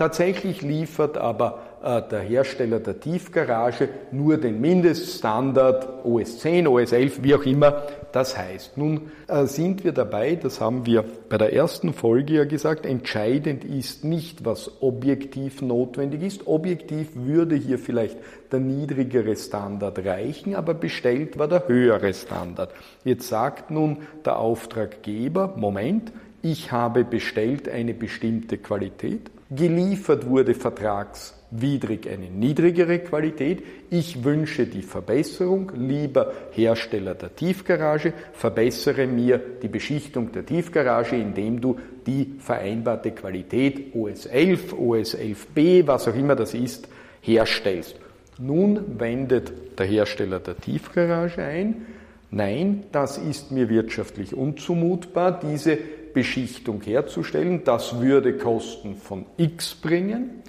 Tatsächlich 0.00 0.62
liefert 0.62 1.18
aber 1.18 1.58
der 1.82 2.20
Hersteller 2.20 2.78
der 2.78 3.00
Tiefgarage 3.00 3.88
nur 4.12 4.36
den 4.36 4.60
Mindeststandard 4.60 6.04
OS 6.04 6.38
10, 6.40 6.66
OS 6.66 6.92
11, 6.92 7.22
wie 7.22 7.34
auch 7.34 7.44
immer 7.44 7.82
das 8.12 8.36
heißt. 8.36 8.76
Nun 8.76 9.10
äh, 9.28 9.46
sind 9.46 9.82
wir 9.84 9.92
dabei, 9.92 10.34
das 10.34 10.60
haben 10.60 10.84
wir 10.84 11.04
bei 11.28 11.38
der 11.38 11.54
ersten 11.54 11.94
Folge 11.94 12.34
ja 12.34 12.44
gesagt, 12.44 12.84
entscheidend 12.84 13.64
ist 13.64 14.04
nicht, 14.04 14.44
was 14.44 14.82
objektiv 14.82 15.62
notwendig 15.62 16.22
ist. 16.22 16.46
Objektiv 16.46 17.08
würde 17.14 17.54
hier 17.54 17.78
vielleicht 17.78 18.18
der 18.52 18.60
niedrigere 18.60 19.36
Standard 19.36 20.04
reichen, 20.04 20.54
aber 20.54 20.74
bestellt 20.74 21.38
war 21.38 21.48
der 21.48 21.66
höhere 21.66 22.12
Standard. 22.12 22.72
Jetzt 23.04 23.28
sagt 23.28 23.70
nun 23.70 23.98
der 24.24 24.38
Auftraggeber, 24.38 25.54
Moment, 25.56 26.12
ich 26.42 26.72
habe 26.72 27.04
bestellt 27.04 27.68
eine 27.68 27.94
bestimmte 27.94 28.58
Qualität, 28.58 29.30
geliefert 29.50 30.26
wurde 30.28 30.54
Vertrags 30.54 31.39
widrig 31.50 32.08
eine 32.08 32.30
niedrigere 32.30 33.00
Qualität. 33.00 33.62
Ich 33.90 34.24
wünsche 34.24 34.66
die 34.66 34.82
Verbesserung, 34.82 35.72
lieber 35.74 36.32
Hersteller 36.52 37.14
der 37.14 37.34
Tiefgarage, 37.34 38.12
verbessere 38.32 39.06
mir 39.06 39.40
die 39.62 39.68
Beschichtung 39.68 40.32
der 40.32 40.46
Tiefgarage, 40.46 41.16
indem 41.16 41.60
du 41.60 41.78
die 42.06 42.34
vereinbarte 42.38 43.12
Qualität 43.12 43.94
OS 43.94 44.26
11, 44.26 44.72
OS 44.72 45.16
11b, 45.16 45.86
was 45.86 46.08
auch 46.08 46.14
immer 46.14 46.36
das 46.36 46.54
ist, 46.54 46.88
herstellst. 47.20 47.96
Nun 48.38 48.98
wendet 48.98 49.78
der 49.78 49.86
Hersteller 49.86 50.40
der 50.40 50.56
Tiefgarage 50.56 51.42
ein, 51.42 51.86
nein, 52.30 52.84
das 52.92 53.18
ist 53.18 53.50
mir 53.50 53.68
wirtschaftlich 53.68 54.34
unzumutbar, 54.34 55.38
diese 55.40 55.76
Beschichtung 56.14 56.80
herzustellen. 56.82 57.62
Das 57.64 58.00
würde 58.00 58.36
Kosten 58.36 58.96
von 58.96 59.26
X 59.36 59.74
bringen. 59.74 60.42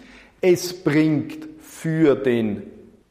Es 0.43 0.73
bringt 0.73 1.47
für 1.59 2.15
den 2.15 2.63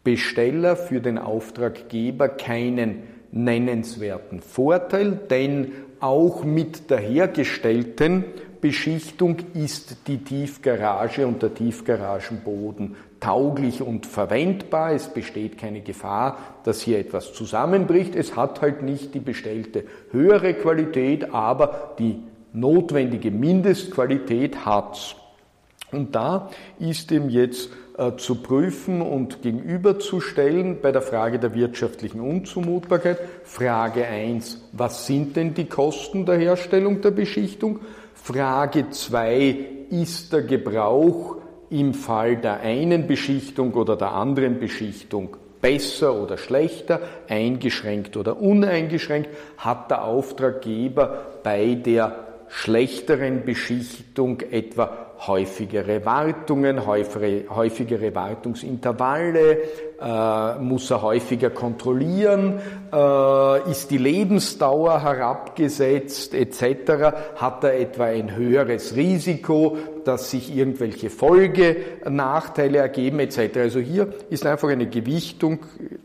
Besteller, 0.03 0.75
für 0.75 1.01
den 1.01 1.17
Auftraggeber 1.17 2.29
keinen 2.29 3.05
nennenswerten 3.31 4.41
Vorteil, 4.41 5.13
denn 5.31 5.71
auch 6.01 6.43
mit 6.43 6.91
der 6.91 6.99
hergestellten 6.99 8.25
Beschichtung 8.61 9.37
ist 9.55 10.09
die 10.09 10.25
Tiefgarage 10.25 11.25
und 11.25 11.41
der 11.41 11.55
Tiefgaragenboden 11.55 12.97
tauglich 13.21 13.81
und 13.81 14.07
verwendbar. 14.07 14.93
Es 14.93 15.07
besteht 15.07 15.57
keine 15.57 15.83
Gefahr, 15.83 16.37
dass 16.65 16.81
hier 16.81 16.99
etwas 16.99 17.33
zusammenbricht. 17.33 18.17
Es 18.17 18.35
hat 18.35 18.61
halt 18.61 18.83
nicht 18.83 19.15
die 19.15 19.21
bestellte 19.21 19.85
höhere 20.11 20.55
Qualität, 20.55 21.33
aber 21.33 21.95
die 22.01 22.25
notwendige 22.53 23.31
Mindestqualität 23.31 24.67
hat. 24.67 25.15
Und 25.93 26.15
da 26.15 26.51
ist 26.79 27.11
ihm 27.11 27.29
jetzt 27.29 27.71
äh, 27.99 28.17
zu 28.17 28.37
prüfen 28.37 29.03
und 29.03 29.43
gegenüberzustellen 29.43 30.81
bei 30.81 30.93
der 30.93 31.03
Frage 31.03 31.39
der 31.39 31.55
wirtschaftlichen 31.55 32.21
Unzumutbarkeit. 32.21 33.19
Frage 33.45 34.07
1, 34.07 34.69
was 34.73 35.07
sind 35.07 35.37
denn 35.37 35.55
die 35.55 35.67
Kosten 35.67 36.25
der 36.27 36.39
Herstellung 36.39 37.01
der 37.01 37.11
Beschichtung? 37.11 37.81
Frage 38.15 38.91
2, 38.91 39.57
ist 39.91 40.33
der 40.33 40.43
Gebrauch 40.43 41.37
im 41.71 41.95
Fall 41.95 42.37
der 42.37 42.61
einen 42.61 43.07
Beschichtung 43.07 43.75
oder 43.75 43.97
der 43.97 44.13
anderen 44.13 44.59
Beschichtung 44.59 45.37
besser 45.61 46.15
oder 46.15 46.39
schlechter, 46.39 47.01
eingeschränkt 47.29 48.17
oder 48.17 48.41
uneingeschränkt, 48.41 49.29
hat 49.59 49.91
der 49.91 50.05
Auftraggeber 50.05 51.27
bei 51.43 51.75
der 51.75 52.25
schlechteren 52.49 53.45
Beschichtung 53.45 54.41
etwa 54.41 55.10
häufigere 55.27 56.05
Wartungen, 56.05 56.87
häufigere, 56.87 58.15
Wartungsintervalle, 58.15 59.59
äh, 60.01 60.59
muss 60.61 60.91
er 60.91 61.03
häufiger 61.03 61.51
kontrollieren, 61.51 62.59
äh, 62.91 63.71
ist 63.71 63.91
die 63.91 63.99
Lebensdauer 63.99 65.03
herabgesetzt 65.03 66.33
etc., 66.35 67.37
hat 67.37 67.65
er 67.65 67.79
etwa 67.79 68.05
ein 68.05 68.35
höheres 68.35 68.97
Risiko, 68.97 69.77
dass 70.05 70.31
sich 70.31 70.57
irgendwelche 70.57 71.11
Folgenachteile 71.11 72.79
ergeben 72.79 73.21
etc. 73.21 73.59
Also 73.59 73.81
hier 73.81 74.15
ist 74.31 74.47
einfach 74.47 74.71
eine 74.71 74.89
Gewichtung 74.89 75.59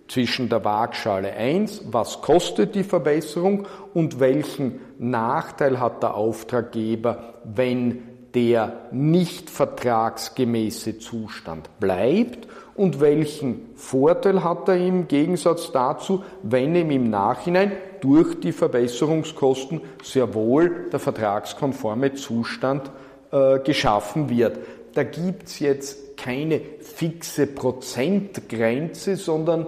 zwischen 0.09 0.49
der 0.49 0.65
Waagschale 0.65 1.31
1, 1.31 1.85
was 1.89 2.21
kostet 2.21 2.75
die 2.75 2.83
Verbesserung 2.83 3.65
und 3.93 4.19
welchen 4.19 4.81
Nachteil 4.99 5.79
hat 5.79 6.03
der 6.03 6.15
Auftraggeber, 6.15 7.35
wenn 7.45 8.14
der 8.35 8.73
nicht 8.91 9.49
vertragsgemäße 9.49 10.99
Zustand 10.99 11.69
bleibt 11.79 12.47
und 12.75 12.99
welchen 12.99 13.69
Vorteil 13.75 14.43
hat 14.43 14.67
er 14.67 14.75
im 14.75 15.07
Gegensatz 15.07 15.71
dazu, 15.71 16.23
wenn 16.43 16.75
ihm 16.75 16.91
im 16.91 17.09
Nachhinein 17.09 17.71
durch 18.01 18.39
die 18.41 18.51
Verbesserungskosten 18.51 19.79
sehr 20.03 20.33
wohl 20.33 20.89
der 20.91 20.99
vertragskonforme 20.99 22.13
Zustand 22.15 22.91
äh, 23.31 23.59
geschaffen 23.59 24.29
wird. 24.29 24.59
Da 24.93 25.03
gibt's 25.03 25.59
jetzt 25.59 26.17
keine 26.17 26.59
fixe 26.81 27.47
Prozentgrenze, 27.47 29.15
sondern 29.15 29.65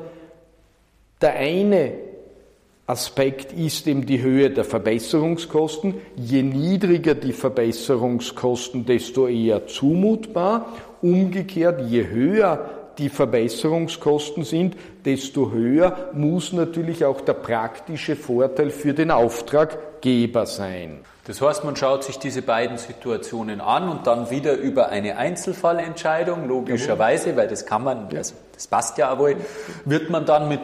der 1.21 1.33
eine 1.33 1.93
Aspekt 2.89 3.51
ist 3.51 3.85
eben 3.85 4.05
die 4.05 4.21
Höhe 4.21 4.49
der 4.49 4.63
Verbesserungskosten. 4.63 5.95
Je 6.15 6.41
niedriger 6.41 7.15
die 7.15 7.33
Verbesserungskosten, 7.33 8.85
desto 8.85 9.27
eher 9.27 9.67
zumutbar. 9.67 10.67
Umgekehrt, 11.01 11.81
je 11.89 12.07
höher 12.07 12.69
die 12.97 13.09
Verbesserungskosten 13.09 14.45
sind, 14.45 14.77
desto 15.03 15.51
höher 15.51 16.11
muss 16.13 16.53
natürlich 16.53 17.03
auch 17.03 17.19
der 17.19 17.33
praktische 17.33 18.15
Vorteil 18.15 18.69
für 18.69 18.93
den 18.93 19.11
Auftraggeber 19.11 20.45
sein. 20.45 20.99
Das 21.25 21.41
heißt, 21.41 21.65
man 21.65 21.75
schaut 21.75 22.05
sich 22.05 22.19
diese 22.19 22.41
beiden 22.41 22.77
Situationen 22.77 23.59
an 23.59 23.89
und 23.89 24.07
dann 24.07 24.29
wieder 24.31 24.53
über 24.53 24.87
eine 24.87 25.17
Einzelfallentscheidung, 25.17 26.47
logischerweise, 26.47 27.35
weil 27.35 27.49
das 27.49 27.65
kann 27.65 27.83
man, 27.83 28.07
also 28.15 28.33
das 28.53 28.67
passt 28.67 28.97
ja 28.97 29.19
wohl, 29.19 29.35
wird 29.83 30.09
man 30.09 30.25
dann 30.25 30.47
mit 30.47 30.61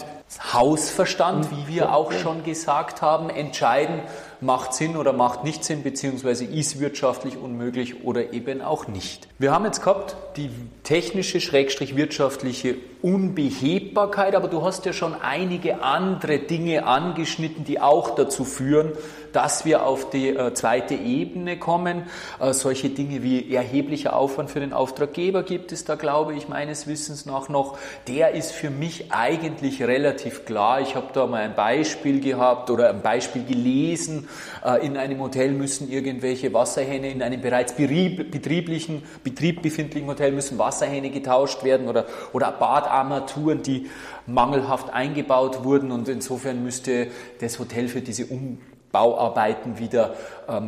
Hausverstand, 0.54 1.50
wie 1.52 1.68
wir 1.68 1.94
auch 1.94 2.12
schon 2.12 2.44
gesagt 2.44 3.02
haben, 3.02 3.30
entscheiden, 3.30 4.02
macht 4.44 4.74
Sinn 4.74 4.96
oder 4.98 5.14
macht 5.14 5.44
nicht 5.44 5.64
Sinn, 5.64 5.84
beziehungsweise 5.84 6.46
ist 6.46 6.80
wirtschaftlich 6.80 7.38
unmöglich 7.38 8.04
oder 8.04 8.34
eben 8.34 8.62
auch 8.62 8.88
nicht. 8.88 9.28
Wir 9.40 9.52
haben 9.52 9.66
jetzt 9.66 9.82
gehabt 9.82 10.16
die 10.38 10.50
technische, 10.84 11.40
schrägstrich 11.40 11.96
wirtschaftliche 11.96 12.76
Unbehebbarkeit, 13.02 14.36
aber 14.36 14.48
du 14.48 14.64
hast 14.64 14.86
ja 14.86 14.94
schon 14.94 15.14
einige 15.14 15.84
andere 15.84 16.40
Dinge 16.40 16.86
angeschnitten, 16.86 17.66
die 17.66 17.82
auch 17.82 18.16
dazu 18.16 18.46
führen, 18.46 18.94
dass 19.34 19.66
wir 19.66 19.86
auf 19.86 20.10
die 20.10 20.30
äh, 20.30 20.54
zweite 20.54 20.96
Ebene 20.96 21.58
kommen. 21.58 22.04
Äh, 22.40 22.54
solche 22.54 22.90
Dinge 22.90 23.24
wie 23.24 23.54
erheblicher 23.54 24.16
Aufwand 24.16 24.52
für 24.52 24.60
den 24.60 24.72
Auftraggeber 24.72 25.44
gibt 25.44 25.72
es 25.72 25.84
da, 25.84 25.96
glaube 25.96 26.34
ich, 26.36 26.48
meines 26.48 26.88
Wissens 26.88 27.26
nach 27.26 27.50
noch. 27.50 27.78
Der 28.08 28.32
ist 28.32 28.52
für 28.52 28.70
mich 28.70 29.12
eigentlich 29.12 29.84
relativ 29.84 30.46
klar. 30.46 30.80
Ich 30.80 30.96
habe 30.96 31.08
da 31.14 31.28
mal 31.28 31.42
ein 31.42 31.56
Beispiel 31.56 32.22
gehabt 32.22 32.70
oder 32.70 32.90
ein 32.90 33.02
Beispiel 33.02 33.44
gelesen. 33.44 34.30
Äh, 34.64 34.86
in 34.86 34.98
einem 34.98 35.20
Hotel 35.20 35.52
müssen 35.52 35.90
irgendwelche 35.90 36.54
Wasserhähne 36.54 37.10
in 37.10 37.22
einem 37.22 37.42
bereits 37.42 37.74
betrieblichen, 37.74 39.04
Betrieb 39.24 39.62
befindlichen 39.62 40.08
Hotel 40.08 40.32
müssen 40.32 40.58
Wasserhähne 40.58 41.10
getauscht 41.10 41.64
werden 41.64 41.88
oder, 41.88 42.06
oder 42.34 42.52
Badarmaturen, 42.52 43.64
die 43.64 43.90
mangelhaft 44.28 44.92
eingebaut 44.94 45.64
wurden. 45.64 45.92
Und 45.92 46.10
insofern 46.10 46.64
müsste 46.64 47.08
das 47.40 47.60
Hotel 47.60 47.88
für 47.88 48.02
diese 48.02 48.26
um 48.26 48.60
Bauarbeiten 48.94 49.80
wieder 49.80 50.16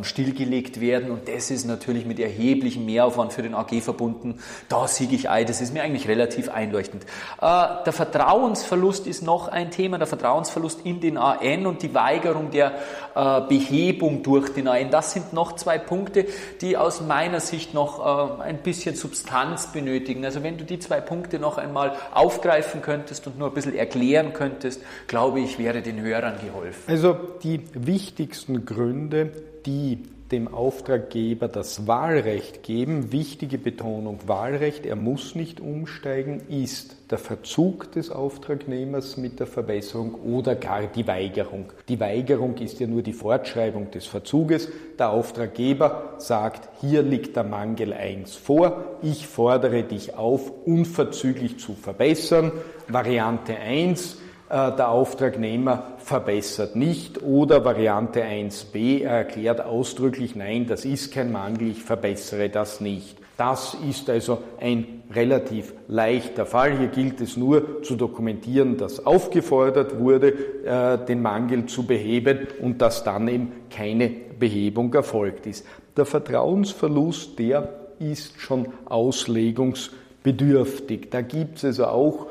stillgelegt 0.02 0.80
werden 0.80 1.10
und 1.10 1.28
das 1.28 1.50
ist 1.50 1.64
natürlich 1.64 2.06
mit 2.06 2.18
erheblichem 2.18 2.84
Mehraufwand 2.84 3.32
für 3.32 3.42
den 3.42 3.54
AG 3.54 3.80
verbunden. 3.80 4.38
Da 4.68 4.88
siege 4.88 5.14
ich 5.14 5.28
ein, 5.28 5.46
das 5.46 5.60
ist 5.60 5.72
mir 5.72 5.82
eigentlich 5.82 6.08
relativ 6.08 6.48
einleuchtend. 6.48 7.04
Äh, 7.40 7.84
der 7.84 7.92
Vertrauensverlust 7.92 9.06
ist 9.06 9.22
noch 9.22 9.48
ein 9.48 9.70
Thema, 9.70 9.98
der 9.98 10.06
Vertrauensverlust 10.06 10.80
in 10.84 11.00
den 11.00 11.18
AN 11.18 11.66
und 11.66 11.82
die 11.82 11.94
Weigerung 11.94 12.50
der 12.50 12.72
äh, 13.14 13.40
Behebung 13.42 14.22
durch 14.22 14.52
den 14.52 14.68
AN. 14.68 14.90
Das 14.90 15.12
sind 15.12 15.32
noch 15.32 15.52
zwei 15.56 15.78
Punkte, 15.78 16.26
die 16.60 16.76
aus 16.76 17.00
meiner 17.00 17.40
Sicht 17.40 17.74
noch 17.74 18.40
äh, 18.40 18.42
ein 18.42 18.58
bisschen 18.58 18.96
Substanz 18.96 19.72
benötigen. 19.72 20.24
Also 20.24 20.42
wenn 20.42 20.58
du 20.58 20.64
die 20.64 20.78
zwei 20.78 21.00
Punkte 21.00 21.38
noch 21.38 21.58
einmal 21.58 21.92
aufgreifen 22.12 22.82
könntest 22.82 23.26
und 23.26 23.38
nur 23.38 23.48
ein 23.48 23.54
bisschen 23.54 23.74
erklären 23.74 24.32
könntest, 24.32 24.82
glaube 25.06 25.40
ich, 25.40 25.58
wäre 25.58 25.82
den 25.82 26.00
Hörern 26.00 26.36
geholfen. 26.44 26.82
Also 26.86 27.16
die 27.42 27.60
wichtigste 27.74 28.16
wichtigsten 28.16 28.64
Gründe, 28.64 29.30
die 29.66 29.98
dem 30.32 30.52
Auftraggeber 30.52 31.46
das 31.46 31.86
Wahlrecht 31.86 32.62
geben, 32.62 33.12
wichtige 33.12 33.58
Betonung 33.58 34.18
Wahlrecht, 34.26 34.84
er 34.84 34.96
muss 34.96 35.34
nicht 35.34 35.60
umsteigen, 35.60 36.40
ist 36.48 36.96
der 37.10 37.18
Verzug 37.18 37.92
des 37.92 38.10
Auftragnehmers 38.10 39.16
mit 39.16 39.38
der 39.38 39.46
Verbesserung 39.46 40.14
oder 40.14 40.56
gar 40.56 40.82
die 40.82 41.06
Weigerung. 41.06 41.66
Die 41.88 42.00
Weigerung 42.00 42.56
ist 42.56 42.80
ja 42.80 42.88
nur 42.88 43.02
die 43.02 43.12
Fortschreibung 43.12 43.92
des 43.92 44.06
Verzuges. 44.06 44.68
Der 44.98 45.10
Auftraggeber 45.10 46.14
sagt, 46.18 46.68
hier 46.80 47.02
liegt 47.02 47.36
der 47.36 47.44
Mangel 47.44 47.92
1 47.92 48.34
vor, 48.34 48.84
ich 49.02 49.28
fordere 49.28 49.84
dich 49.84 50.16
auf, 50.16 50.50
unverzüglich 50.64 51.60
zu 51.60 51.74
verbessern. 51.74 52.50
Variante 52.88 53.56
1, 53.56 54.16
äh, 54.48 54.72
der 54.76 54.88
Auftragnehmer 54.90 55.95
verbessert 56.06 56.76
nicht 56.76 57.20
oder 57.24 57.64
Variante 57.64 58.22
1b 58.22 59.02
erklärt 59.02 59.60
ausdrücklich, 59.60 60.36
nein, 60.36 60.68
das 60.68 60.84
ist 60.84 61.12
kein 61.12 61.32
Mangel, 61.32 61.72
ich 61.72 61.82
verbessere 61.82 62.48
das 62.48 62.80
nicht. 62.80 63.16
Das 63.36 63.76
ist 63.90 64.08
also 64.08 64.38
ein 64.60 65.02
relativ 65.12 65.74
leichter 65.88 66.46
Fall. 66.46 66.78
Hier 66.78 66.86
gilt 66.86 67.20
es 67.20 67.36
nur 67.36 67.82
zu 67.82 67.96
dokumentieren, 67.96 68.76
dass 68.76 69.04
aufgefordert 69.04 69.98
wurde, 69.98 70.28
äh, 70.64 71.04
den 71.04 71.22
Mangel 71.22 71.66
zu 71.66 71.84
beheben 71.84 72.46
und 72.62 72.80
dass 72.80 73.02
dann 73.02 73.26
eben 73.26 73.52
keine 73.68 74.08
Behebung 74.38 74.94
erfolgt 74.94 75.48
ist. 75.48 75.66
Der 75.96 76.06
Vertrauensverlust, 76.06 77.36
der 77.36 77.68
ist 77.98 78.40
schon 78.40 78.68
auslegungs 78.84 79.90
bedürftig. 80.22 81.10
Da 81.10 81.20
gibt 81.20 81.58
es 81.58 81.64
also 81.64 81.86
auch 81.86 82.26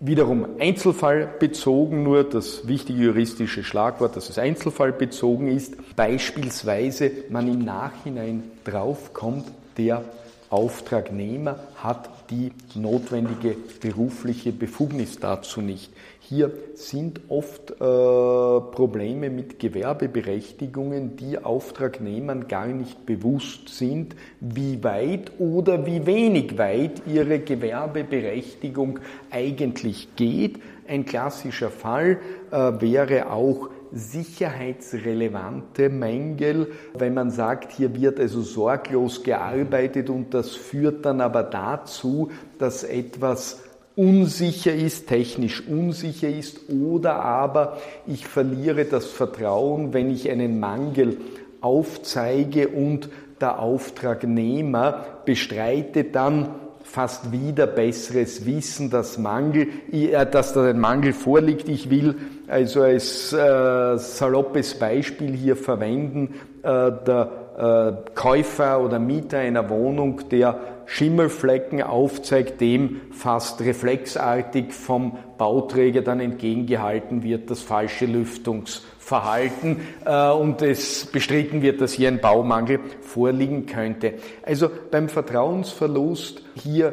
wiederum 0.00 0.46
einzelfallbezogen, 0.58 2.02
nur 2.02 2.24
das 2.24 2.68
wichtige 2.68 3.04
juristische 3.04 3.64
Schlagwort, 3.64 4.16
dass 4.16 4.28
es 4.28 4.38
einzelfallbezogen 4.38 5.48
ist, 5.48 5.74
beispielsweise 5.96 7.10
man 7.30 7.48
im 7.48 7.64
Nachhinein 7.64 8.44
draufkommt, 8.64 9.46
der 9.78 10.04
Auftragnehmer 10.50 11.58
hat 11.76 12.08
die 12.30 12.52
notwendige 12.74 13.56
berufliche 13.80 14.52
Befugnis 14.52 15.18
dazu 15.18 15.60
nicht. 15.60 15.90
Hier 16.28 16.50
sind 16.74 17.20
oft 17.28 17.70
äh, 17.70 17.74
Probleme 17.76 19.30
mit 19.30 19.60
Gewerbeberechtigungen, 19.60 21.14
die 21.14 21.38
Auftragnehmern 21.38 22.48
gar 22.48 22.66
nicht 22.66 23.06
bewusst 23.06 23.68
sind, 23.68 24.16
wie 24.40 24.82
weit 24.82 25.30
oder 25.38 25.86
wie 25.86 26.04
wenig 26.04 26.58
weit 26.58 27.02
ihre 27.06 27.38
Gewerbeberechtigung 27.38 28.98
eigentlich 29.30 30.16
geht. 30.16 30.58
Ein 30.88 31.04
klassischer 31.04 31.70
Fall 31.70 32.18
äh, 32.50 32.72
wäre 32.80 33.30
auch 33.30 33.70
sicherheitsrelevante 33.92 35.90
Mängel, 35.90 36.72
wenn 36.94 37.14
man 37.14 37.30
sagt, 37.30 37.70
hier 37.70 37.94
wird 37.94 38.18
also 38.18 38.42
sorglos 38.42 39.22
gearbeitet 39.22 40.10
und 40.10 40.34
das 40.34 40.56
führt 40.56 41.06
dann 41.06 41.20
aber 41.20 41.44
dazu, 41.44 42.32
dass 42.58 42.82
etwas 42.82 43.62
unsicher 43.96 44.74
ist, 44.74 45.08
technisch 45.08 45.66
unsicher 45.66 46.28
ist 46.28 46.68
oder 46.68 47.16
aber 47.16 47.78
ich 48.06 48.26
verliere 48.26 48.84
das 48.84 49.06
Vertrauen, 49.06 49.94
wenn 49.94 50.10
ich 50.10 50.30
einen 50.30 50.60
Mangel 50.60 51.16
aufzeige 51.62 52.68
und 52.68 53.08
der 53.40 53.58
Auftragnehmer 53.58 55.04
bestreitet 55.24 56.14
dann 56.14 56.50
fast 56.82 57.32
wieder 57.32 57.66
besseres 57.66 58.46
Wissen, 58.46 58.90
dass, 58.90 59.18
Mangel, 59.18 59.68
äh, 59.90 60.24
dass 60.24 60.52
da 60.52 60.64
ein 60.64 60.78
Mangel 60.78 61.12
vorliegt. 61.12 61.68
Ich 61.68 61.90
will 61.90 62.14
also 62.48 62.82
als 62.82 63.32
äh, 63.32 63.98
saloppes 63.98 64.78
Beispiel 64.78 65.32
hier 65.34 65.56
verwenden, 65.56 66.34
äh, 66.62 66.92
der 67.06 67.30
äh, 67.58 68.10
Käufer 68.14 68.80
oder 68.80 68.98
Mieter 68.98 69.38
einer 69.38 69.68
Wohnung, 69.68 70.28
der 70.30 70.58
Schimmelflecken 70.86 71.82
aufzeigt, 71.82 72.60
dem 72.60 73.00
fast 73.10 73.60
reflexartig 73.60 74.72
vom 74.72 75.18
Bauträger 75.36 76.02
dann 76.02 76.20
entgegengehalten 76.20 77.22
wird, 77.22 77.50
das 77.50 77.60
falsche 77.60 78.06
Lüftungsverhalten 78.06 79.80
äh, 80.04 80.30
und 80.30 80.62
es 80.62 81.06
bestritten 81.06 81.60
wird, 81.60 81.80
dass 81.80 81.92
hier 81.92 82.08
ein 82.08 82.20
Baumangel 82.20 82.80
vorliegen 83.00 83.66
könnte. 83.66 84.14
Also 84.42 84.70
beim 84.90 85.08
Vertrauensverlust 85.08 86.42
hier 86.54 86.92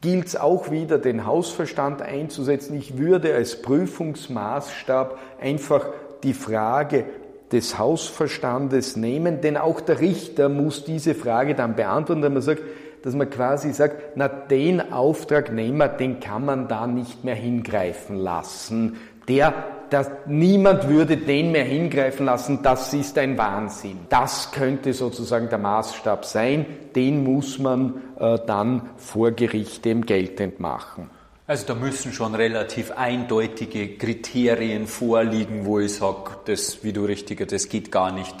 gilt 0.00 0.26
es 0.28 0.36
auch 0.36 0.70
wieder, 0.70 0.98
den 0.98 1.26
Hausverstand 1.26 2.02
einzusetzen. 2.02 2.76
Ich 2.76 2.98
würde 2.98 3.34
als 3.34 3.60
Prüfungsmaßstab 3.60 5.18
einfach 5.40 5.88
die 6.22 6.34
Frage 6.34 7.04
des 7.52 7.78
Hausverstandes 7.78 8.96
nehmen, 8.96 9.40
denn 9.40 9.56
auch 9.56 9.80
der 9.80 10.00
Richter 10.00 10.48
muss 10.48 10.84
diese 10.84 11.14
Frage 11.14 11.54
dann 11.54 11.76
beantworten, 11.76 12.22
wenn 12.22 12.32
man 12.32 12.42
sagt, 12.42 12.62
dass 13.06 13.14
man 13.14 13.30
quasi 13.30 13.72
sagt, 13.72 14.16
na 14.16 14.26
den 14.26 14.92
Auftragnehmer, 14.92 15.86
den 15.86 16.18
kann 16.18 16.44
man 16.44 16.66
da 16.66 16.88
nicht 16.88 17.22
mehr 17.22 17.36
hingreifen 17.36 18.16
lassen. 18.16 18.96
Der, 19.28 19.54
das, 19.90 20.10
niemand 20.26 20.88
würde 20.88 21.16
den 21.16 21.52
mehr 21.52 21.62
hingreifen 21.62 22.26
lassen, 22.26 22.64
das 22.64 22.92
ist 22.94 23.16
ein 23.16 23.38
Wahnsinn. 23.38 24.00
Das 24.08 24.50
könnte 24.50 24.92
sozusagen 24.92 25.48
der 25.48 25.58
Maßstab 25.58 26.24
sein, 26.24 26.66
den 26.96 27.22
muss 27.22 27.60
man 27.60 27.94
äh, 28.18 28.40
dann 28.44 28.82
vor 28.96 29.30
Gericht 29.30 29.84
dem 29.84 30.04
geltend 30.04 30.58
machen. 30.58 31.08
Also 31.46 31.64
da 31.64 31.76
müssen 31.76 32.12
schon 32.12 32.34
relativ 32.34 32.90
eindeutige 32.90 33.96
Kriterien 33.98 34.88
vorliegen, 34.88 35.64
wo 35.64 35.78
ich 35.78 35.94
sage, 35.94 36.38
das, 36.46 36.82
wie 36.82 36.92
du 36.92 37.04
richtiger, 37.04 37.46
das 37.46 37.68
geht 37.68 37.92
gar 37.92 38.10
nicht. 38.10 38.34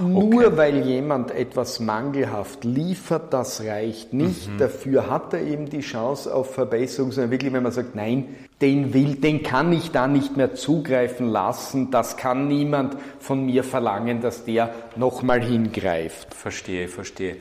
Nur 0.00 0.46
okay. 0.46 0.56
weil 0.56 0.86
jemand 0.86 1.30
etwas 1.30 1.78
mangelhaft 1.78 2.64
liefert, 2.64 3.32
das 3.32 3.62
reicht 3.62 4.12
nicht. 4.12 4.48
Mhm. 4.48 4.58
Dafür 4.58 5.10
hat 5.10 5.34
er 5.34 5.42
eben 5.42 5.68
die 5.68 5.80
Chance 5.80 6.34
auf 6.34 6.54
Verbesserung, 6.54 7.12
sondern 7.12 7.30
wirklich, 7.30 7.52
wenn 7.52 7.62
man 7.62 7.72
sagt, 7.72 7.94
nein, 7.94 8.34
den 8.62 8.94
will, 8.94 9.16
den 9.16 9.42
kann 9.42 9.72
ich 9.72 9.90
da 9.90 10.06
nicht 10.06 10.36
mehr 10.36 10.54
zugreifen 10.54 11.28
lassen, 11.28 11.90
das 11.90 12.16
kann 12.16 12.48
niemand 12.48 12.96
von 13.18 13.44
mir 13.44 13.64
verlangen, 13.64 14.20
dass 14.20 14.44
der 14.44 14.72
nochmal 14.96 15.42
hingreift. 15.42 16.32
Verstehe, 16.32 16.88
verstehe. 16.88 17.36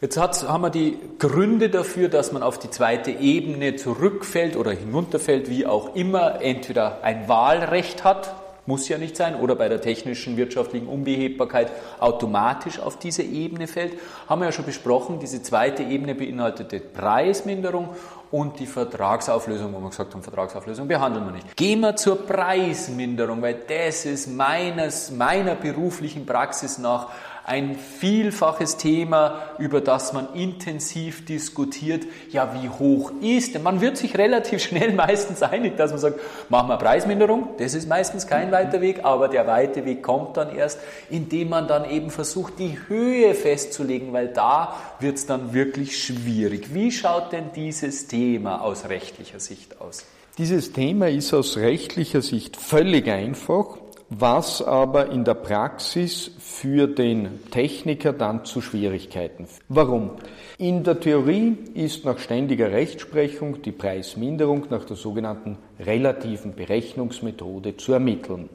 Jetzt 0.00 0.16
hat, 0.16 0.48
haben 0.48 0.62
wir 0.62 0.70
die 0.70 0.96
Gründe 1.18 1.68
dafür, 1.68 2.08
dass 2.08 2.32
man 2.32 2.42
auf 2.42 2.58
die 2.58 2.70
zweite 2.70 3.10
Ebene 3.10 3.76
zurückfällt 3.76 4.56
oder 4.56 4.70
hinunterfällt, 4.70 5.50
wie 5.50 5.66
auch 5.66 5.94
immer, 5.94 6.40
entweder 6.40 7.04
ein 7.04 7.28
Wahlrecht 7.28 8.02
hat, 8.02 8.34
muss 8.70 8.88
ja 8.88 8.98
nicht 8.98 9.16
sein, 9.16 9.34
oder 9.34 9.56
bei 9.56 9.68
der 9.68 9.80
technischen 9.80 10.36
wirtschaftlichen 10.36 10.86
Unbehebbarkeit 10.86 11.72
automatisch 11.98 12.78
auf 12.78 12.98
diese 13.00 13.24
Ebene 13.24 13.66
fällt. 13.66 13.94
Haben 14.28 14.42
wir 14.42 14.46
ja 14.46 14.52
schon 14.52 14.64
besprochen, 14.64 15.18
diese 15.18 15.42
zweite 15.42 15.82
Ebene 15.82 16.14
beinhaltete 16.14 16.78
Preisminderung 16.78 17.88
und 18.30 18.60
die 18.60 18.66
Vertragsauflösung, 18.66 19.74
wo 19.74 19.80
wir 19.80 19.88
gesagt 19.88 20.14
haben, 20.14 20.22
Vertragsauflösung 20.22 20.86
behandeln 20.86 21.26
wir 21.26 21.32
nicht. 21.32 21.56
Gehen 21.56 21.80
wir 21.80 21.96
zur 21.96 22.24
Preisminderung, 22.24 23.42
weil 23.42 23.56
das 23.66 24.06
ist 24.06 24.28
meines, 24.28 25.10
meiner 25.10 25.56
beruflichen 25.56 26.24
Praxis 26.24 26.78
nach 26.78 27.08
ein 27.44 27.76
vielfaches 27.76 28.76
Thema, 28.76 29.42
über 29.58 29.80
das 29.80 30.12
man 30.12 30.34
intensiv 30.34 31.24
diskutiert. 31.24 32.04
Ja, 32.30 32.54
wie 32.60 32.68
hoch 32.68 33.12
ist 33.20 33.54
denn? 33.54 33.62
Man 33.62 33.80
wird 33.80 33.96
sich 33.96 34.16
relativ 34.16 34.62
schnell 34.62 34.92
meistens 34.94 35.42
einig, 35.42 35.76
dass 35.76 35.90
man 35.90 36.00
sagt, 36.00 36.20
machen 36.48 36.68
wir 36.68 36.76
Preisminderung. 36.76 37.48
Das 37.58 37.74
ist 37.74 37.88
meistens 37.88 38.26
kein 38.26 38.52
weiter 38.52 38.80
Weg, 38.80 39.04
aber 39.04 39.28
der 39.28 39.46
weite 39.46 39.84
Weg 39.84 40.02
kommt 40.02 40.36
dann 40.36 40.54
erst, 40.54 40.78
indem 41.10 41.50
man 41.50 41.66
dann 41.66 41.88
eben 41.88 42.10
versucht, 42.10 42.58
die 42.58 42.78
Höhe 42.88 43.34
festzulegen, 43.34 44.12
weil 44.12 44.28
da 44.28 44.76
wird 45.00 45.16
es 45.16 45.26
dann 45.26 45.52
wirklich 45.52 46.02
schwierig. 46.02 46.72
Wie 46.74 46.92
schaut 46.92 47.32
denn 47.32 47.50
dieses 47.54 48.06
Thema 48.06 48.62
aus 48.62 48.88
rechtlicher 48.88 49.40
Sicht 49.40 49.80
aus? 49.80 50.04
Dieses 50.38 50.72
Thema 50.72 51.08
ist 51.08 51.34
aus 51.34 51.56
rechtlicher 51.56 52.22
Sicht 52.22 52.56
völlig 52.56 53.08
einfach 53.08 53.79
was 54.10 54.60
aber 54.60 55.10
in 55.10 55.24
der 55.24 55.34
Praxis 55.34 56.32
für 56.38 56.88
den 56.88 57.48
Techniker 57.52 58.12
dann 58.12 58.44
zu 58.44 58.60
Schwierigkeiten 58.60 59.46
führt. 59.46 59.64
Warum? 59.68 60.10
In 60.58 60.82
der 60.82 60.98
Theorie 60.98 61.56
ist 61.74 62.04
nach 62.04 62.18
ständiger 62.18 62.72
Rechtsprechung 62.72 63.62
die 63.62 63.70
Preisminderung 63.70 64.66
nach 64.68 64.84
der 64.84 64.96
sogenannten 64.96 65.58
relativen 65.78 66.56
Berechnungsmethode 66.56 67.76
zu 67.76 67.92
ermitteln. 67.92 68.48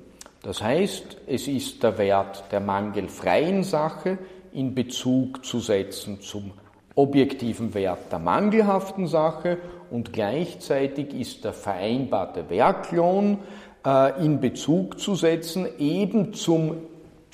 Das 0.43 0.61
heißt, 0.61 1.17
es 1.25 1.47
ist 1.47 1.81
der 1.81 1.97
Wert 1.97 2.43
der 2.51 2.59
mangelfreien 2.59 3.63
Sache 3.63 4.17
in 4.51 4.75
Bezug 4.75 5.45
zu 5.45 5.59
setzen 5.59 6.19
zum 6.21 6.51
objektiven 6.95 7.73
Wert 7.73 8.11
der 8.11 8.19
mangelhaften 8.19 9.07
Sache 9.07 9.57
und 9.89 10.13
gleichzeitig 10.13 11.13
ist 11.13 11.43
der 11.43 11.53
vereinbarte 11.53 12.49
Werklohn 12.49 13.39
in 14.19 14.39
Bezug 14.39 14.99
zu 14.99 15.15
setzen, 15.15 15.67
eben 15.77 16.33
zum 16.33 16.77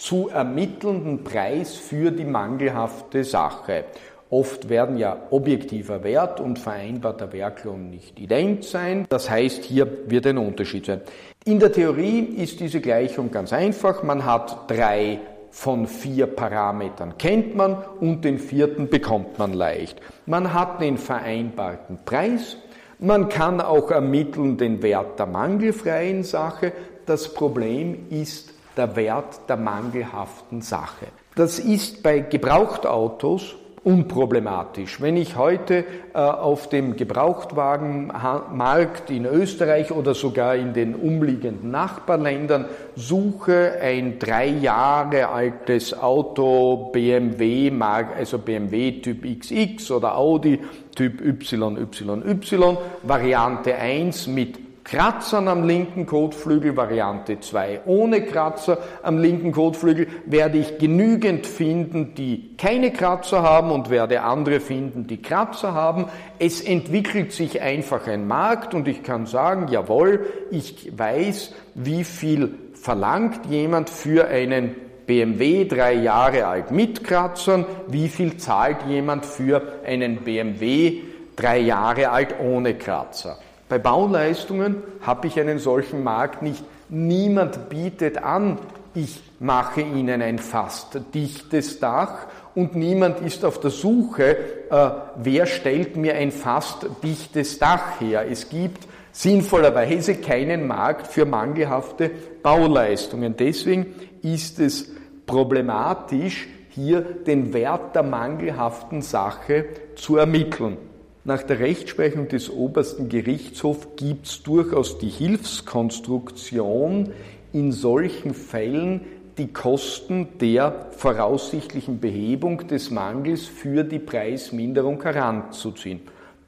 zu 0.02 0.30
ermittelnden 0.30 1.24
Preis 1.24 1.76
für 1.76 2.10
die 2.10 2.26
mangelhafte 2.26 3.24
Sache. 3.24 3.86
Oft 4.32 4.68
werden 4.68 4.98
ja 4.98 5.16
objektiver 5.30 6.04
Wert 6.04 6.40
und 6.40 6.58
vereinbarter 6.58 7.32
Werklohn 7.34 7.92
nicht 7.92 8.20
ident 8.20 8.64
sein. 8.64 9.06
Das 9.10 9.30
heißt, 9.30 9.64
hier 9.64 9.88
wird 10.08 10.26
ein 10.26 10.40
Unterschied 10.40 10.88
sein. 10.88 11.02
In 11.46 11.60
der 11.60 11.72
Theorie 11.72 12.20
ist 12.20 12.60
diese 12.60 12.82
Gleichung 12.82 13.30
ganz 13.30 13.54
einfach. 13.54 14.02
Man 14.02 14.26
hat 14.26 14.72
drei 14.72 15.20
von 15.52 15.86
vier 15.86 16.28
Parametern 16.28 17.18
kennt 17.18 17.56
man 17.56 17.76
und 18.00 18.24
den 18.24 18.40
vierten 18.40 18.88
bekommt 18.88 19.38
man 19.38 19.54
leicht. 19.54 20.00
Man 20.26 20.54
hat 20.54 20.82
den 20.82 20.98
vereinbarten 20.98 22.00
Preis, 22.06 22.56
man 23.02 23.30
kann 23.30 23.60
auch 23.60 23.92
ermitteln 23.92 24.58
den 24.58 24.82
Wert 24.82 25.20
der 25.20 25.26
mangelfreien 25.26 26.24
Sache. 26.24 26.72
Das 27.06 27.34
Problem 27.34 28.08
ist 28.10 28.54
der 28.78 28.96
Wert 28.96 29.42
der 29.50 29.58
mangelhaften 29.58 30.62
Sache. 30.62 31.08
Das 31.36 31.60
ist 31.60 32.04
bei 32.04 32.20
Gebrauchtautos 32.20 33.56
unproblematisch. 33.84 35.02
Wenn 35.02 35.17
ich 35.17 35.38
heute 35.38 35.86
äh, 36.13 36.20
auf 36.20 36.70
dem 36.70 36.96
Gebrauchtwagenmarkt 36.96 39.10
in 39.10 39.26
Österreich 39.26 39.91
oder 39.91 40.13
sogar 40.13 40.56
in 40.56 40.74
den 40.74 40.94
umliegenden 40.94 41.72
Nachbarländern 41.72 42.65
suche, 42.96 43.80
ein 43.82 44.20
drei 44.20 44.46
Jahre 44.48 45.30
altes 45.30 46.00
Auto 46.00 46.91
BMW, 46.91 47.72
also 48.15 48.38
BMW 48.38 49.02
Typ 49.02 49.26
XX 49.39 49.89
oder 49.89 50.15
Audi 50.15 50.60
Typ 50.96 51.20
YYY, 51.22 52.78
Variante 53.02 53.76
1 53.76 54.28
mit 54.28 54.71
Kratzern 54.91 55.47
am 55.47 55.65
linken 55.65 56.06
Kotflügel, 56.06 56.75
Variante 56.75 57.39
2 57.39 57.84
ohne 57.86 58.23
Kratzer 58.23 58.77
am 59.04 59.19
linken 59.19 59.54
Kotflügel, 59.54 60.08
werde 60.25 60.58
ich 60.58 60.80
genügend 60.80 61.47
finden, 61.47 62.13
die 62.13 62.58
keine 62.58 62.91
Kratzer 62.91 63.41
haben 63.41 63.71
und 63.71 63.89
werde 63.89 64.23
andere 64.23 64.60
finden, 64.60 65.08
die 65.08 65.21
Kratzer 65.21 65.73
haben. 65.73 66.08
Es 66.39 66.60
entwickelt 66.60 67.32
sich 67.32 67.62
einfach 67.62 68.06
ein 68.06 68.27
Markt 68.27 68.73
und 68.73 68.86
ich 68.86 69.01
kann 69.01 69.27
sagen, 69.27 69.69
jawohl, 69.69 70.25
ich 70.51 70.91
weiß, 70.93 71.54
wie 71.75 72.04
viel 72.04 72.54
verlangt 72.73 73.45
jemand 73.49 73.89
für 73.89 74.27
einen 74.27 74.75
BMW 75.08 75.63
drei 75.63 75.93
Jahre 75.93 76.47
alt 76.47 76.71
mit 76.71 77.06
Kratzern, 77.06 77.65
wie 77.88 78.10
viel 78.10 78.36
zahlt 78.36 78.86
jemand 78.89 79.25
für 79.25 79.62
einen 79.86 80.17
BMW 80.17 80.99
drei 81.38 81.60
Jahre 81.60 82.10
alt 82.10 82.36
ohne 82.41 82.73
Kratzer. 82.73 83.38
Bei 83.72 83.80
Bauleistungen 83.80 84.84
habe 85.00 85.28
ich 85.28 85.40
einen 85.40 85.58
solchen 85.58 86.04
Markt 86.04 86.42
nicht. 86.42 86.62
Niemand 86.90 87.70
bietet 87.70 88.22
an, 88.22 88.58
ich 88.94 89.22
mache 89.40 89.80
Ihnen 89.80 90.22
ein 90.22 90.40
fast 90.40 91.00
dichtes 91.14 91.80
Dach 91.80 92.28
und 92.54 92.76
niemand 92.76 93.22
ist 93.22 93.46
auf 93.46 93.62
der 93.62 93.70
Suche, 93.70 94.36
äh, 94.70 94.90
wer 95.16 95.46
stellt 95.46 95.96
mir 95.96 96.16
ein 96.16 96.34
fast 96.34 96.86
dichtes 97.02 97.60
Dach 97.60 98.02
her. 98.02 98.30
Es 98.30 98.50
gibt 98.50 98.86
sinnvollerweise 99.14 100.16
keinen 100.16 100.68
Markt 100.68 101.08
für 101.08 101.24
mangelhafte 101.24 102.12
Bauleistungen. 102.44 103.38
Deswegen 103.38 103.96
ist 104.22 104.60
es 104.60 104.92
problematisch, 105.26 106.50
hier 106.72 107.00
den 107.00 107.54
Wert 107.54 107.96
der 107.96 108.04
mangelhaften 108.04 109.02
Sache 109.02 109.64
zu 109.96 110.18
ermitteln. 110.18 110.90
Nach 111.24 111.44
der 111.44 111.60
Rechtsprechung 111.60 112.30
des 112.30 112.50
obersten 112.50 113.08
Gerichtshofs 113.08 113.90
gibt 113.96 114.26
es 114.26 114.42
durchaus 114.42 114.98
die 114.98 115.10
Hilfskonstruktion, 115.10 117.12
in 117.54 117.72
solchen 117.72 118.34
Fällen 118.34 119.02
die 119.38 119.54
Kosten 119.54 120.30
der 120.40 120.88
voraussichtlichen 120.92 122.00
Behebung 122.00 122.68
des 122.68 122.90
Mangels 122.90 123.46
für 123.46 123.84
die 123.84 124.00
Preisminderung 124.00 125.02
heranzuziehen. 125.04 126.02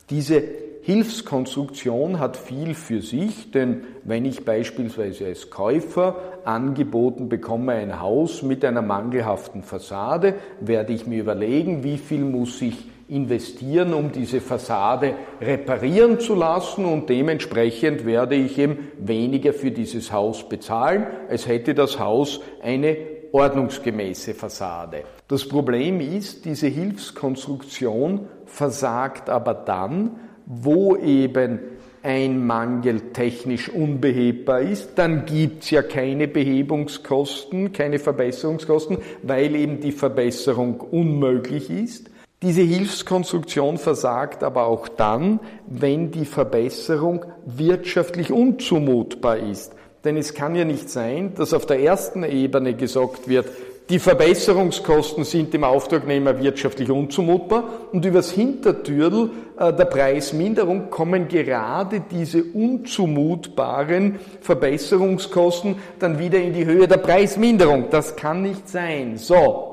Diese 0.09 0.41
Hilfskonstruktion 0.81 2.19
hat 2.19 2.35
viel 2.35 2.73
für 2.73 3.01
sich, 3.01 3.51
denn 3.51 3.83
wenn 4.03 4.25
ich 4.25 4.43
beispielsweise 4.43 5.27
als 5.27 5.51
Käufer 5.51 6.15
angeboten 6.45 7.29
bekomme 7.29 7.73
ein 7.73 8.01
Haus 8.01 8.41
mit 8.41 8.65
einer 8.65 8.81
mangelhaften 8.81 9.61
Fassade, 9.61 10.33
werde 10.59 10.93
ich 10.93 11.05
mir 11.05 11.21
überlegen, 11.21 11.83
wie 11.83 11.97
viel 11.97 12.21
muss 12.21 12.61
ich 12.61 12.92
investieren, 13.13 13.93
um 13.93 14.11
diese 14.11 14.41
Fassade 14.41 15.13
reparieren 15.39 16.19
zu 16.19 16.33
lassen 16.33 16.85
und 16.85 17.09
dementsprechend 17.09 18.05
werde 18.05 18.35
ich 18.35 18.57
eben 18.57 18.87
weniger 18.97 19.53
für 19.53 19.71
dieses 19.71 20.11
Haus 20.11 20.49
bezahlen, 20.49 21.05
als 21.29 21.47
hätte 21.47 21.75
das 21.75 21.99
Haus 21.99 22.41
eine 22.61 22.97
ordnungsgemäße 23.31 24.33
Fassade. 24.33 25.03
Das 25.27 25.47
Problem 25.47 25.99
ist, 25.99 26.45
diese 26.45 26.67
Hilfskonstruktion 26.67 28.27
versagt 28.45 29.29
aber 29.29 29.53
dann, 29.53 30.19
wo 30.45 30.95
eben 30.95 31.59
ein 32.03 32.45
Mangel 32.45 32.99
technisch 33.13 33.69
unbehebbar 33.69 34.61
ist, 34.61 34.91
dann 34.95 35.25
gibt's 35.25 35.69
ja 35.69 35.81
keine 35.81 36.27
Behebungskosten, 36.27 37.71
keine 37.71 37.97
Verbesserungskosten, 37.97 38.97
weil 39.21 39.55
eben 39.55 39.79
die 39.79 39.93
Verbesserung 39.93 40.81
unmöglich 40.81 41.69
ist. 41.69 42.09
Diese 42.43 42.61
Hilfskonstruktion 42.61 43.77
versagt 43.77 44.43
aber 44.43 44.65
auch 44.65 44.89
dann, 44.89 45.39
wenn 45.65 46.11
die 46.11 46.25
Verbesserung 46.25 47.23
wirtschaftlich 47.45 48.33
unzumutbar 48.33 49.37
ist. 49.37 49.71
Denn 50.03 50.17
es 50.17 50.33
kann 50.33 50.53
ja 50.53 50.65
nicht 50.65 50.89
sein, 50.89 51.35
dass 51.35 51.53
auf 51.53 51.65
der 51.65 51.79
ersten 51.79 52.23
Ebene 52.23 52.73
gesagt 52.73 53.29
wird, 53.29 53.45
die 53.89 53.97
Verbesserungskosten 53.97 55.23
sind 55.23 55.53
dem 55.53 55.63
Auftragnehmer 55.63 56.41
wirtschaftlich 56.41 56.91
unzumutbar 56.91 57.63
und 57.93 58.03
übers 58.03 58.31
Hintertürl 58.31 59.29
äh, 59.57 59.71
der 59.71 59.85
Preisminderung 59.85 60.89
kommen 60.89 61.29
gerade 61.29 62.01
diese 62.11 62.43
unzumutbaren 62.43 64.19
Verbesserungskosten 64.41 65.75
dann 65.99 66.19
wieder 66.19 66.39
in 66.39 66.53
die 66.53 66.65
Höhe 66.65 66.89
der 66.89 66.97
Preisminderung. 66.97 67.89
Das 67.89 68.17
kann 68.17 68.41
nicht 68.41 68.67
sein. 68.67 69.17
So, 69.17 69.72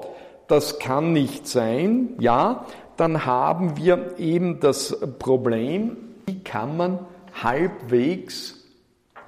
das 0.50 0.78
kann 0.78 1.12
nicht 1.12 1.46
sein, 1.46 2.10
ja, 2.18 2.66
dann 2.96 3.24
haben 3.24 3.76
wir 3.76 4.18
eben 4.18 4.60
das 4.60 4.98
Problem, 5.18 5.96
wie 6.26 6.40
kann 6.40 6.76
man 6.76 6.98
halbwegs 7.42 8.56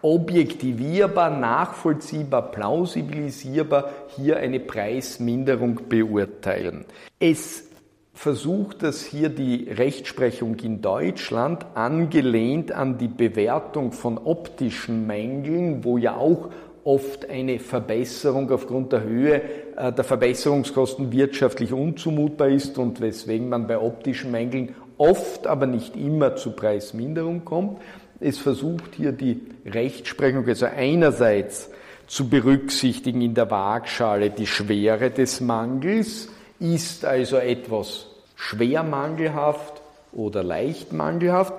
objektivierbar, 0.03 1.31
nachvollziehbar, 1.31 2.51
plausibilisierbar 2.51 3.91
hier 4.17 4.39
eine 4.39 4.59
Preisminderung 4.59 5.81
beurteilen. 5.89 6.85
Es 7.21 7.69
versucht 8.13 8.83
das 8.83 9.03
hier 9.03 9.29
die 9.29 9.71
Rechtsprechung 9.71 10.57
in 10.57 10.83
Deutschland, 10.83 11.65
angelehnt 11.75 12.73
an 12.73 12.99
die 12.99 13.09
Bewertung 13.09 13.93
von 13.93 14.19
optischen 14.19 15.07
Mängeln, 15.07 15.85
wo 15.85 15.99
ja 15.99 16.17
auch 16.17 16.51
oft 16.85 17.31
eine 17.31 17.59
Verbesserung 17.59 18.51
aufgrund 18.51 18.93
der 18.93 19.05
Höhe 19.05 19.41
der 19.91 20.05
Verbesserungskosten 20.05 21.11
wirtschaftlich 21.11 21.73
unzumutbar 21.73 22.49
ist 22.49 22.79
und 22.79 23.01
weswegen 23.01 23.49
man 23.49 23.67
bei 23.67 23.79
optischen 23.79 24.31
Mängeln 24.31 24.77
oft, 24.97 25.49
aber 25.49 25.67
nicht 25.67 25.97
immer 25.97 26.37
zu 26.37 26.53
Preisminderung 26.53 27.45
kommt. 27.45 27.81
Es 28.21 28.39
versucht 28.39 28.95
hier 28.95 29.11
die 29.11 29.41
Rechtsprechung 29.67 30.47
also 30.47 30.67
einerseits 30.67 31.71
zu 32.07 32.29
berücksichtigen 32.29 33.23
in 33.23 33.35
der 33.35 33.51
Waagschale 33.51 34.31
die 34.31 34.47
Schwere 34.47 35.11
des 35.11 35.41
Mangels, 35.41 36.29
ist 36.61 37.05
also 37.05 37.39
etwas 37.39 38.07
schwer 38.37 38.85
mangelhaft 38.85 39.83
oder 40.13 40.45
leicht 40.45 40.93
mangelhaft, 40.93 41.55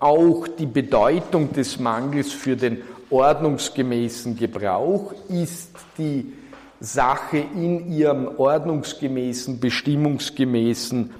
auch 0.00 0.48
die 0.48 0.66
Bedeutung 0.66 1.52
des 1.52 1.78
Mangels 1.78 2.32
für 2.32 2.56
den 2.56 2.82
ordnungsgemäßen 3.10 4.36
Gebrauch. 4.36 5.12
Ist 5.28 5.72
die 5.96 6.32
Sache 6.80 7.38
in 7.38 7.90
ihrem 7.90 8.28
ordnungsgemäßen, 8.38 9.60
bestimmungsgemäßen 9.60 11.10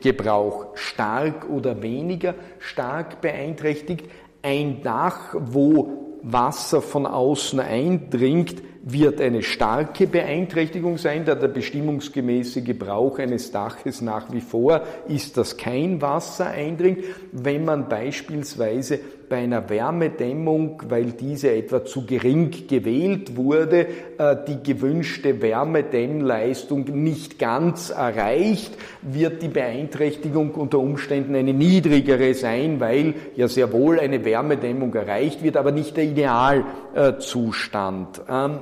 Gebrauch 0.00 0.76
stark 0.76 1.48
oder 1.48 1.80
weniger 1.80 2.34
stark 2.58 3.20
beeinträchtigt. 3.20 4.04
Ein 4.42 4.82
Dach, 4.82 5.34
wo 5.38 6.18
Wasser 6.22 6.80
von 6.80 7.06
außen 7.06 7.60
eindringt, 7.60 8.62
wird 8.82 9.20
eine 9.20 9.42
starke 9.42 10.06
Beeinträchtigung 10.06 10.98
sein, 10.98 11.24
da 11.24 11.34
der 11.34 11.48
bestimmungsgemäße 11.48 12.62
Gebrauch 12.62 13.18
eines 13.18 13.50
Daches 13.50 14.00
nach 14.00 14.32
wie 14.32 14.40
vor 14.40 14.82
ist, 15.08 15.36
dass 15.36 15.56
kein 15.56 16.02
Wasser 16.02 16.46
eindringt. 16.46 17.04
Wenn 17.32 17.64
man 17.64 17.88
beispielsweise 17.88 19.00
bei 19.28 19.38
einer 19.38 19.68
Wärmedämmung, 19.68 20.82
weil 20.88 21.06
diese 21.12 21.52
etwa 21.52 21.84
zu 21.84 22.06
gering 22.06 22.66
gewählt 22.68 23.36
wurde, 23.36 23.86
äh, 24.18 24.36
die 24.48 24.62
gewünschte 24.62 25.42
Wärmedämmleistung 25.42 26.84
nicht 27.02 27.38
ganz 27.38 27.90
erreicht, 27.90 28.72
wird 29.02 29.42
die 29.42 29.48
Beeinträchtigung 29.48 30.52
unter 30.52 30.78
Umständen 30.78 31.34
eine 31.34 31.52
niedrigere 31.52 32.32
sein, 32.34 32.78
weil 32.80 33.14
ja 33.36 33.48
sehr 33.48 33.70
wohl 33.72 34.00
eine 34.00 34.24
Wärmedämmung 34.24 34.94
erreicht 34.94 35.42
wird, 35.42 35.56
aber 35.56 35.72
nicht 35.72 35.96
der 35.96 36.04
Idealzustand. 36.04 38.22
Ähm, 38.28 38.58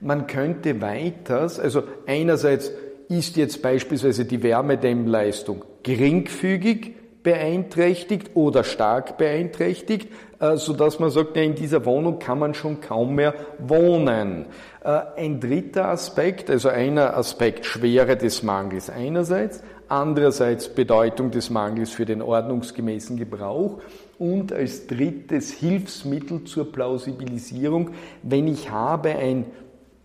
man 0.00 0.26
könnte 0.26 0.80
weiters, 0.80 1.60
also 1.60 1.82
einerseits 2.06 2.72
ist 3.08 3.36
jetzt 3.36 3.62
beispielsweise 3.62 4.24
die 4.24 4.42
Wärmedämmleistung 4.42 5.64
geringfügig 5.82 6.94
beeinträchtigt 7.22 8.30
oder 8.34 8.64
stark 8.64 9.16
beeinträchtigt, 9.16 10.08
äh, 10.40 10.56
so 10.56 10.72
dass 10.72 10.98
man 10.98 11.10
sagt, 11.10 11.36
in 11.36 11.54
dieser 11.54 11.84
Wohnung 11.84 12.18
kann 12.18 12.38
man 12.38 12.54
schon 12.54 12.80
kaum 12.80 13.14
mehr 13.14 13.34
wohnen. 13.58 14.46
Äh, 14.82 15.00
ein 15.16 15.40
dritter 15.40 15.88
Aspekt, 15.88 16.50
also 16.50 16.68
einer 16.68 17.16
Aspekt 17.16 17.64
Schwere 17.64 18.16
des 18.16 18.42
Mangels 18.42 18.90
einerseits, 18.90 19.62
andererseits 19.88 20.68
Bedeutung 20.68 21.30
des 21.30 21.50
Mangels 21.50 21.90
für 21.90 22.06
den 22.06 22.22
ordnungsgemäßen 22.22 23.16
Gebrauch 23.16 23.80
und 24.18 24.52
als 24.52 24.86
drittes 24.86 25.52
Hilfsmittel 25.52 26.44
zur 26.44 26.72
Plausibilisierung, 26.72 27.90
wenn 28.22 28.48
ich 28.48 28.70
habe 28.70 29.10
ein 29.10 29.46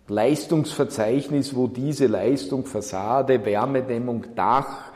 Leistungsverzeichnis, 0.10 1.56
wo 1.56 1.68
diese 1.68 2.08
Leistung 2.08 2.66
Fassade, 2.66 3.44
Wärmedämmung, 3.44 4.26
Dach 4.36 4.92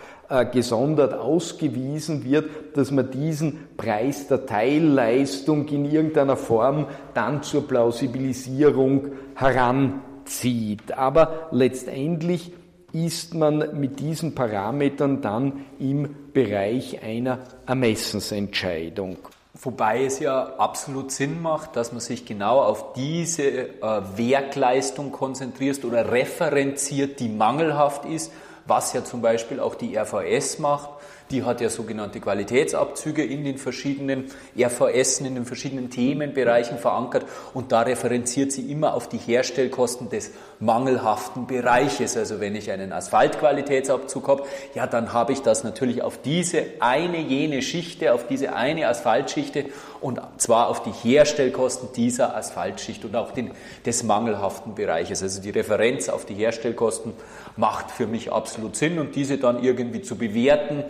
gesondert 0.51 1.13
ausgewiesen 1.13 2.23
wird, 2.23 2.49
dass 2.75 2.91
man 2.91 3.11
diesen 3.11 3.67
Preis 3.77 4.27
der 4.27 4.45
Teilleistung 4.45 5.67
in 5.67 5.85
irgendeiner 5.85 6.37
Form 6.37 6.87
dann 7.13 7.43
zur 7.43 7.67
Plausibilisierung 7.67 9.09
heranzieht. 9.35 10.97
Aber 10.97 11.49
letztendlich 11.51 12.53
ist 12.93 13.33
man 13.33 13.79
mit 13.79 13.99
diesen 13.99 14.35
Parametern 14.35 15.21
dann 15.21 15.65
im 15.79 16.15
Bereich 16.33 17.01
einer 17.03 17.39
Ermessensentscheidung. 17.65 19.17
Wobei 19.53 20.05
es 20.05 20.19
ja 20.19 20.55
absolut 20.57 21.11
Sinn 21.11 21.41
macht, 21.41 21.75
dass 21.75 21.91
man 21.91 21.99
sich 21.99 22.25
genau 22.25 22.61
auf 22.61 22.93
diese 22.93 23.43
äh, 23.43 24.01
Werkleistung 24.15 25.11
konzentriert 25.11 25.83
oder 25.83 26.11
referenziert, 26.11 27.19
die 27.19 27.29
mangelhaft 27.29 28.05
ist, 28.05 28.31
was 28.71 28.93
ja 28.93 29.03
zum 29.03 29.21
Beispiel 29.21 29.59
auch 29.59 29.75
die 29.75 29.97
RVS 29.97 30.59
macht 30.59 30.89
die 31.31 31.43
hat 31.43 31.61
ja 31.61 31.69
sogenannte 31.69 32.19
Qualitätsabzüge 32.19 33.23
in 33.23 33.43
den 33.43 33.57
verschiedenen 33.57 34.25
RVS, 34.57 35.21
in 35.21 35.35
den 35.35 35.45
verschiedenen 35.45 35.89
Themenbereichen 35.89 36.77
verankert 36.77 37.25
und 37.53 37.71
da 37.71 37.81
referenziert 37.81 38.51
sie 38.51 38.71
immer 38.71 38.93
auf 38.93 39.09
die 39.09 39.17
Herstellkosten 39.17 40.09
des 40.09 40.31
mangelhaften 40.59 41.47
Bereiches. 41.47 42.17
Also 42.17 42.39
wenn 42.39 42.55
ich 42.55 42.71
einen 42.71 42.91
Asphaltqualitätsabzug 42.91 44.27
habe, 44.27 44.43
ja, 44.75 44.87
dann 44.87 45.13
habe 45.13 45.33
ich 45.33 45.41
das 45.41 45.63
natürlich 45.63 46.01
auf 46.01 46.21
diese 46.21 46.65
eine 46.79 47.19
jene 47.19 47.61
Schichte, 47.61 48.13
auf 48.13 48.27
diese 48.27 48.53
eine 48.53 48.87
Asphaltschichte 48.87 49.65
und 50.01 50.19
zwar 50.37 50.67
auf 50.67 50.83
die 50.83 50.91
Herstellkosten 50.91 51.89
dieser 51.95 52.35
Asphaltschicht 52.35 53.05
und 53.05 53.15
auch 53.15 53.31
den, 53.31 53.51
des 53.85 54.03
mangelhaften 54.03 54.75
Bereiches. 54.75 55.21
Also 55.21 55.41
die 55.41 55.51
Referenz 55.51 56.09
auf 56.09 56.25
die 56.25 56.33
Herstellkosten 56.33 57.13
macht 57.55 57.91
für 57.91 58.07
mich 58.07 58.31
absolut 58.31 58.75
Sinn 58.75 58.99
und 58.99 59.15
diese 59.15 59.37
dann 59.37 59.63
irgendwie 59.63 60.01
zu 60.01 60.15
bewerten 60.15 60.83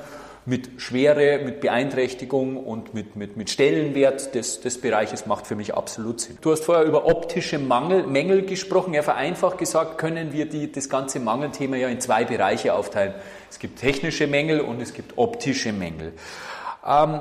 mit 0.45 0.81
Schwere, 0.81 1.39
mit 1.43 1.61
Beeinträchtigung 1.61 2.57
und 2.57 2.93
mit, 2.93 3.15
mit, 3.15 3.37
mit 3.37 3.49
Stellenwert 3.49 4.33
des, 4.33 4.59
des 4.59 4.81
Bereiches 4.81 5.27
macht 5.27 5.45
für 5.45 5.55
mich 5.55 5.75
absolut 5.75 6.19
Sinn. 6.19 6.37
Du 6.41 6.51
hast 6.51 6.65
vorher 6.65 6.83
über 6.85 7.05
optische 7.05 7.59
Mangel, 7.59 8.07
Mängel 8.07 8.43
gesprochen. 8.43 8.93
Ja, 8.93 9.03
vereinfacht 9.03 9.59
gesagt 9.59 9.99
können 9.99 10.33
wir 10.33 10.47
die, 10.47 10.71
das 10.71 10.89
ganze 10.89 11.19
Mangelthema 11.19 11.75
ja 11.75 11.89
in 11.89 12.01
zwei 12.01 12.25
Bereiche 12.25 12.73
aufteilen. 12.73 13.13
Es 13.49 13.59
gibt 13.59 13.79
technische 13.79 14.25
Mängel 14.25 14.61
und 14.61 14.81
es 14.81 14.93
gibt 14.93 15.17
optische 15.17 15.73
Mängel. 15.73 16.13
Ähm, 16.85 17.19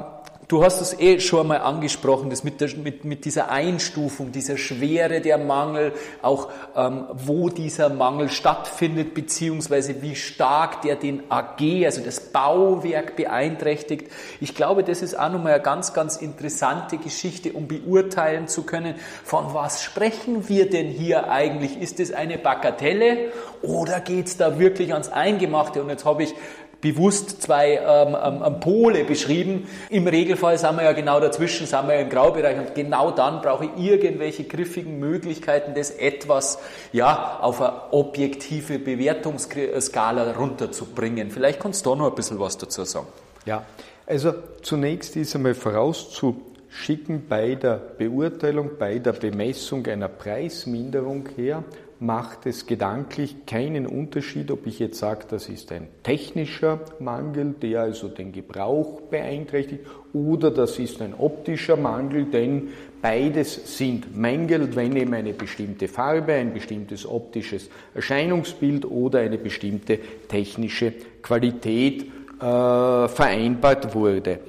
Du 0.50 0.64
hast 0.64 0.80
es 0.80 0.98
eh 0.98 1.20
schon 1.20 1.42
einmal 1.42 1.60
angesprochen, 1.60 2.28
das 2.28 2.42
mit, 2.42 2.60
der, 2.60 2.76
mit, 2.76 3.04
mit 3.04 3.24
dieser 3.24 3.52
Einstufung, 3.52 4.32
dieser 4.32 4.56
Schwere 4.56 5.20
der 5.20 5.38
Mangel, 5.38 5.92
auch 6.22 6.48
ähm, 6.74 7.06
wo 7.12 7.50
dieser 7.50 7.88
Mangel 7.88 8.28
stattfindet, 8.28 9.14
beziehungsweise 9.14 10.02
wie 10.02 10.16
stark 10.16 10.82
der 10.82 10.96
den 10.96 11.22
AG, 11.30 11.84
also 11.84 12.00
das 12.00 12.18
Bauwerk 12.18 13.14
beeinträchtigt. 13.14 14.10
Ich 14.40 14.56
glaube, 14.56 14.82
das 14.82 15.02
ist 15.02 15.16
auch 15.16 15.30
nochmal 15.30 15.52
eine 15.52 15.62
ganz, 15.62 15.92
ganz 15.92 16.16
interessante 16.16 16.98
Geschichte, 16.98 17.52
um 17.52 17.68
beurteilen 17.68 18.48
zu 18.48 18.64
können, 18.64 18.96
von 19.22 19.54
was 19.54 19.84
sprechen 19.84 20.48
wir 20.48 20.68
denn 20.68 20.88
hier 20.88 21.30
eigentlich? 21.30 21.80
Ist 21.80 22.00
es 22.00 22.12
eine 22.12 22.38
Bagatelle 22.38 23.30
oder 23.62 24.00
geht 24.00 24.26
es 24.26 24.36
da 24.36 24.58
wirklich 24.58 24.94
ans 24.94 25.10
Eingemachte? 25.10 25.80
Und 25.80 25.90
jetzt 25.90 26.04
habe 26.04 26.24
ich 26.24 26.34
bewusst 26.80 27.42
zwei 27.42 27.76
ähm, 27.76 28.16
ähm, 28.22 28.42
ähm, 28.44 28.60
Pole 28.60 29.04
beschrieben. 29.04 29.68
Im 29.90 30.06
Regelfall 30.06 30.58
sind 30.58 30.76
wir 30.76 30.84
ja 30.84 30.92
genau 30.92 31.20
dazwischen, 31.20 31.66
sind 31.66 31.86
wir 31.86 31.94
ja 31.94 32.00
im 32.00 32.08
Graubereich 32.08 32.58
und 32.58 32.74
genau 32.74 33.10
dann 33.10 33.42
brauche 33.42 33.66
ich 33.66 33.84
irgendwelche 33.84 34.44
griffigen 34.44 34.98
Möglichkeiten, 34.98 35.74
das 35.74 35.90
etwas 35.90 36.58
ja, 36.92 37.38
auf 37.40 37.60
eine 37.60 37.92
objektive 37.92 38.78
Bewertungsskala 38.78 40.32
runterzubringen. 40.32 41.30
Vielleicht 41.30 41.60
kannst 41.60 41.84
du 41.84 41.90
da 41.90 41.96
noch 41.96 42.08
ein 42.08 42.14
bisschen 42.14 42.38
was 42.38 42.56
dazu 42.56 42.84
sagen. 42.84 43.08
Ja, 43.46 43.64
also 44.06 44.34
zunächst 44.62 45.16
ist 45.16 45.34
einmal 45.34 45.54
vorauszuschicken 45.54 47.26
bei 47.28 47.54
der 47.54 47.76
Beurteilung, 47.76 48.70
bei 48.78 48.98
der 48.98 49.12
Bemessung 49.12 49.86
einer 49.86 50.08
Preisminderung 50.08 51.28
her, 51.36 51.62
macht 52.00 52.46
es 52.46 52.64
gedanklich 52.64 53.44
keinen 53.44 53.86
Unterschied, 53.86 54.50
ob 54.50 54.66
ich 54.66 54.78
jetzt 54.78 54.98
sage, 54.98 55.26
das 55.28 55.50
ist 55.50 55.70
ein 55.70 55.86
technischer 56.02 56.80
Mangel, 56.98 57.54
der 57.60 57.82
also 57.82 58.08
den 58.08 58.32
Gebrauch 58.32 59.02
beeinträchtigt, 59.02 59.84
oder 60.14 60.50
das 60.50 60.78
ist 60.78 61.02
ein 61.02 61.12
optischer 61.14 61.76
Mangel, 61.76 62.24
denn 62.24 62.68
beides 63.02 63.76
sind 63.76 64.16
Mängel, 64.16 64.74
wenn 64.74 64.96
eben 64.96 65.12
eine 65.12 65.34
bestimmte 65.34 65.88
Farbe, 65.88 66.32
ein 66.32 66.54
bestimmtes 66.54 67.06
optisches 67.06 67.68
Erscheinungsbild 67.94 68.86
oder 68.86 69.20
eine 69.20 69.36
bestimmte 69.36 69.98
technische 70.26 70.94
Qualität 71.22 72.02
äh, 72.02 73.08
vereinbart 73.08 73.94
wurde. 73.94 74.40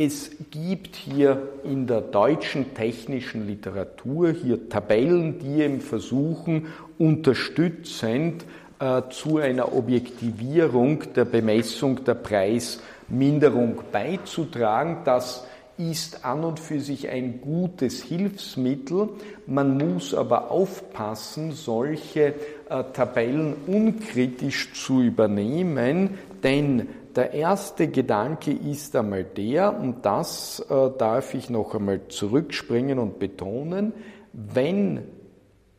Es 0.00 0.30
gibt 0.52 0.94
hier 0.94 1.48
in 1.64 1.88
der 1.88 2.00
deutschen 2.02 2.72
technischen 2.72 3.48
Literatur 3.48 4.30
hier 4.30 4.68
Tabellen, 4.68 5.40
die 5.40 5.60
eben 5.60 5.80
versuchen, 5.80 6.68
unterstützend 6.98 8.44
äh, 8.78 9.02
zu 9.10 9.38
einer 9.38 9.74
Objektivierung 9.74 11.02
der 11.16 11.24
Bemessung 11.24 12.04
der 12.04 12.14
Preisminderung 12.14 13.80
beizutragen. 13.90 14.98
Das 15.04 15.44
ist 15.78 16.24
an 16.24 16.44
und 16.44 16.60
für 16.60 16.78
sich 16.78 17.08
ein 17.08 17.40
gutes 17.40 18.00
Hilfsmittel. 18.00 19.08
Man 19.46 19.78
muss 19.78 20.14
aber 20.14 20.52
aufpassen, 20.52 21.50
solche 21.50 22.34
äh, 22.68 22.84
Tabellen 22.92 23.54
unkritisch 23.66 24.72
zu 24.74 25.02
übernehmen, 25.02 26.18
denn 26.44 26.86
der 27.16 27.32
erste 27.32 27.88
Gedanke 27.88 28.52
ist 28.52 28.94
einmal 28.96 29.24
der, 29.24 29.78
und 29.78 30.04
das 30.04 30.60
äh, 30.68 30.90
darf 30.98 31.34
ich 31.34 31.50
noch 31.50 31.74
einmal 31.74 32.08
zurückspringen 32.08 32.98
und 32.98 33.18
betonen, 33.18 33.92
wenn 34.32 35.02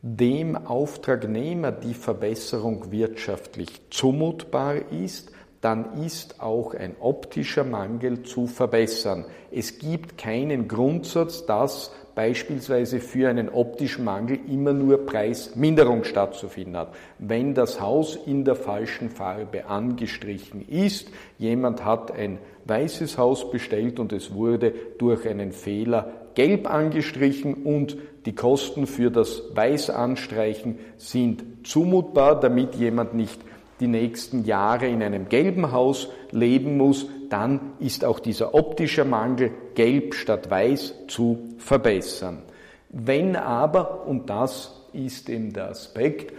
dem 0.02 0.56
Auftragnehmer 0.56 1.72
die 1.72 1.94
Verbesserung 1.94 2.90
wirtschaftlich 2.90 3.68
zumutbar 3.90 4.90
ist, 4.90 5.30
dann 5.60 6.02
ist 6.02 6.40
auch 6.40 6.74
ein 6.74 6.96
optischer 7.00 7.64
Mangel 7.64 8.22
zu 8.22 8.46
verbessern. 8.46 9.26
Es 9.50 9.78
gibt 9.78 10.16
keinen 10.16 10.68
Grundsatz, 10.68 11.44
dass 11.44 11.92
beispielsweise 12.14 13.00
für 13.00 13.28
einen 13.28 13.48
optischen 13.48 14.04
Mangel 14.04 14.38
immer 14.48 14.72
nur 14.72 15.06
Preisminderung 15.06 16.04
stattzufinden 16.04 16.76
hat. 16.76 16.94
Wenn 17.18 17.54
das 17.54 17.80
Haus 17.80 18.18
in 18.26 18.44
der 18.44 18.56
falschen 18.56 19.10
Farbe 19.10 19.66
angestrichen 19.66 20.66
ist, 20.68 21.08
jemand 21.38 21.84
hat 21.84 22.12
ein 22.12 22.38
weißes 22.64 23.18
Haus 23.18 23.50
bestellt 23.50 23.98
und 23.98 24.12
es 24.12 24.34
wurde 24.34 24.72
durch 24.98 25.28
einen 25.28 25.52
Fehler 25.52 26.10
gelb 26.34 26.70
angestrichen 26.70 27.54
und 27.54 27.96
die 28.26 28.34
Kosten 28.34 28.86
für 28.86 29.10
das 29.10 29.42
Weißanstreichen 29.54 30.78
sind 30.96 31.66
zumutbar, 31.66 32.38
damit 32.38 32.74
jemand 32.74 33.14
nicht 33.14 33.40
die 33.80 33.86
nächsten 33.86 34.44
Jahre 34.44 34.86
in 34.86 35.02
einem 35.02 35.28
gelben 35.28 35.72
Haus 35.72 36.08
leben 36.30 36.76
muss, 36.76 37.08
dann 37.30 37.72
ist 37.78 38.04
auch 38.04 38.20
dieser 38.20 38.54
optische 38.54 39.04
Mangel 39.04 39.50
gelb 39.74 40.14
statt 40.14 40.50
weiß 40.50 40.94
zu 41.08 41.38
verbessern. 41.58 42.42
Wenn 42.90 43.36
aber, 43.36 44.06
und 44.06 44.28
das 44.28 44.72
ist 44.92 45.28
eben 45.28 45.52
der 45.52 45.70
Aspekt, 45.70 46.32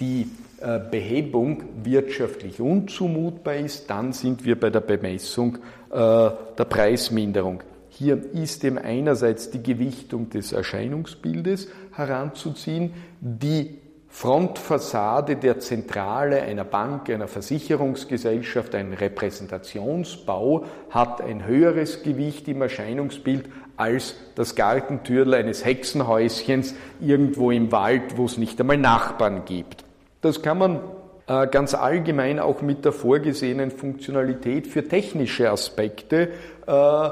die 0.00 0.28
äh, 0.60 0.78
Behebung 0.90 1.64
wirtschaftlich 1.82 2.60
unzumutbar 2.60 3.56
ist, 3.56 3.90
dann 3.90 4.12
sind 4.12 4.44
wir 4.44 4.58
bei 4.58 4.70
der 4.70 4.80
Bemessung 4.80 5.56
äh, 5.90 5.96
der 5.96 6.64
Preisminderung. 6.68 7.62
Hier 7.90 8.22
ist 8.34 8.62
eben 8.62 8.78
einerseits 8.78 9.50
die 9.50 9.62
Gewichtung 9.62 10.28
des 10.30 10.52
Erscheinungsbildes 10.52 11.68
heranzuziehen, 11.92 12.92
die 13.20 13.78
Frontfassade 14.16 15.36
der 15.36 15.58
Zentrale 15.58 16.40
einer 16.40 16.64
Bank, 16.64 17.10
einer 17.10 17.28
Versicherungsgesellschaft, 17.28 18.74
ein 18.74 18.94
Repräsentationsbau 18.94 20.64
hat 20.88 21.20
ein 21.20 21.44
höheres 21.44 22.02
Gewicht 22.02 22.48
im 22.48 22.62
Erscheinungsbild 22.62 23.50
als 23.76 24.16
das 24.34 24.54
Gartentürl 24.54 25.34
eines 25.34 25.66
Hexenhäuschens 25.66 26.74
irgendwo 26.98 27.50
im 27.50 27.70
Wald, 27.72 28.16
wo 28.16 28.24
es 28.24 28.38
nicht 28.38 28.58
einmal 28.58 28.78
Nachbarn 28.78 29.44
gibt. 29.44 29.84
Das 30.22 30.40
kann 30.40 30.56
man 30.56 30.80
äh, 31.26 31.46
ganz 31.48 31.74
allgemein 31.74 32.38
auch 32.38 32.62
mit 32.62 32.86
der 32.86 32.92
vorgesehenen 32.92 33.70
Funktionalität 33.70 34.66
für 34.66 34.88
technische 34.88 35.50
Aspekte 35.50 36.30
äh, 36.66 37.08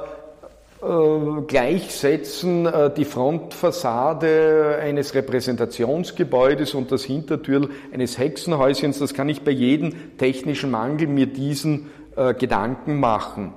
äh, 0.84 1.42
gleichsetzen 1.46 2.66
äh, 2.66 2.92
die 2.94 3.04
Frontfassade 3.04 4.78
eines 4.82 5.14
Repräsentationsgebäudes 5.14 6.74
und 6.74 6.92
das 6.92 7.04
Hintertür 7.04 7.70
eines 7.92 8.18
Hexenhäuschens. 8.18 8.98
Das 8.98 9.14
kann 9.14 9.28
ich 9.28 9.42
bei 9.42 9.50
jedem 9.50 10.16
technischen 10.18 10.70
Mangel 10.70 11.08
mir 11.08 11.26
diesen 11.26 11.90
äh, 12.16 12.34
Gedanken 12.34 13.00
machen. 13.00 13.54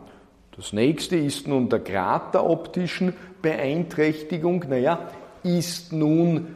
Das 0.55 0.71
nächste 0.71 1.17
ist 1.17 1.47
nun 1.47 1.69
der 1.69 1.79
Grad 1.79 2.33
der 2.33 2.45
optischen 2.45 3.13
Beeinträchtigung. 3.41 4.65
Naja, 4.67 5.09
ist 5.43 5.93
nun 5.93 6.47